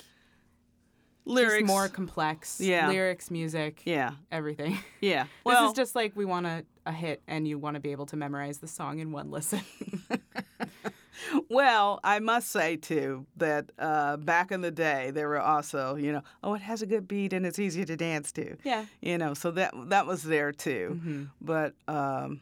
Lyrics. 1.25 1.59
just 1.59 1.65
more 1.67 1.87
complex 1.87 2.59
Yeah. 2.59 2.87
lyrics, 2.89 3.29
music, 3.31 3.81
Yeah. 3.85 4.11
everything. 4.31 4.77
Yeah. 5.01 5.25
this 5.45 5.59
is 5.61 5.73
just 5.73 5.95
like 5.95 6.15
we 6.15 6.25
want 6.25 6.45
a, 6.47 6.65
a 6.85 6.91
hit 6.91 7.21
and 7.27 7.47
you 7.47 7.57
want 7.59 7.75
to 7.75 7.79
be 7.79 7.91
able 7.91 8.05
to 8.07 8.15
memorize 8.15 8.57
the 8.59 8.67
song 8.67 8.99
in 8.99 9.11
one 9.11 9.29
listen. 9.31 9.61
well, 11.49 11.99
I 12.03 12.19
must 12.19 12.49
say 12.49 12.75
too 12.77 13.25
that 13.37 13.71
uh, 13.77 14.17
back 14.17 14.51
in 14.51 14.61
the 14.61 14.71
day 14.71 15.11
there 15.11 15.27
were 15.27 15.39
also, 15.39 15.95
you 15.95 16.11
know, 16.11 16.21
oh, 16.43 16.53
it 16.55 16.61
has 16.61 16.81
a 16.81 16.85
good 16.85 17.07
beat 17.07 17.33
and 17.33 17.45
it's 17.45 17.59
easy 17.59 17.85
to 17.85 17.95
dance 17.95 18.31
to. 18.33 18.57
yeah. 18.63 18.85
You 19.01 19.17
know, 19.17 19.33
so 19.33 19.51
that 19.51 19.73
that 19.89 20.07
was 20.07 20.23
there 20.23 20.51
too. 20.51 20.99
hmm 21.03 21.23
But 21.39 21.73
um, 21.87 22.41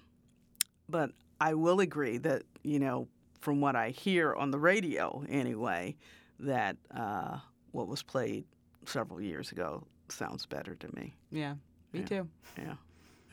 but 0.88 1.12
I 1.42 1.54
will 1.54 1.80
agree 1.80 2.18
that 2.20 2.44
you 2.64 2.80
know, 2.80 3.08
from 3.42 3.62
what 3.62 3.76
I 3.76 3.90
hear 3.90 4.34
on 4.34 4.52
the 4.52 4.60
radio 4.60 5.24
anyway, 5.30 5.96
that 6.40 6.78
uh, 6.96 7.40
what 7.72 7.88
was 7.88 8.04
played 8.04 8.46
several 8.90 9.22
years 9.22 9.52
ago 9.52 9.84
sounds 10.10 10.46
better 10.46 10.76
to 10.76 10.88
me. 10.96 11.14
Yeah. 11.32 11.56
Me 11.94 12.02
Yeah. 12.02 12.06
too. 12.06 12.28
Yeah. 12.58 12.74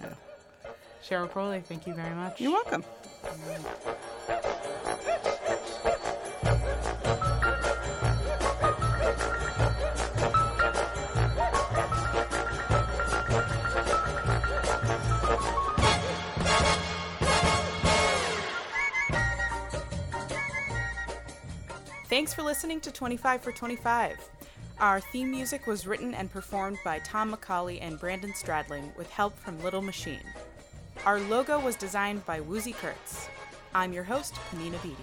yeah. 0.01 0.15
Cheryl 1.07 1.31
Corley, 1.31 1.61
thank 1.61 1.87
you 1.87 1.95
very 1.95 2.15
much. 2.15 2.41
You're 2.41 2.53
welcome. 2.53 2.85
Thanks 22.09 22.33
for 22.33 22.43
listening 22.43 22.81
to 22.81 22.93
25 22.93 23.43
for 23.43 23.53
25. 23.53 24.17
Our 24.79 25.01
theme 25.01 25.31
music 25.31 25.67
was 25.67 25.87
written 25.87 26.13
and 26.13 26.31
performed 26.31 26.77
by 26.85 26.99
Tom 26.99 27.35
McCauley 27.35 27.79
and 27.81 27.99
Brandon 27.99 28.33
Stradling 28.33 28.95
with 28.95 29.09
help 29.09 29.39
from 29.39 29.63
Little 29.63 29.81
Machine. 29.81 30.21
Our 31.07 31.19
logo 31.19 31.59
was 31.59 31.77
designed 31.77 32.27
by 32.27 32.41
Woozy 32.41 32.73
Kurtz. 32.73 33.29
I'm 33.75 33.95
your 33.95 34.05
host, 34.05 34.35
Panina 34.35 34.83
Beatty. 34.83 34.97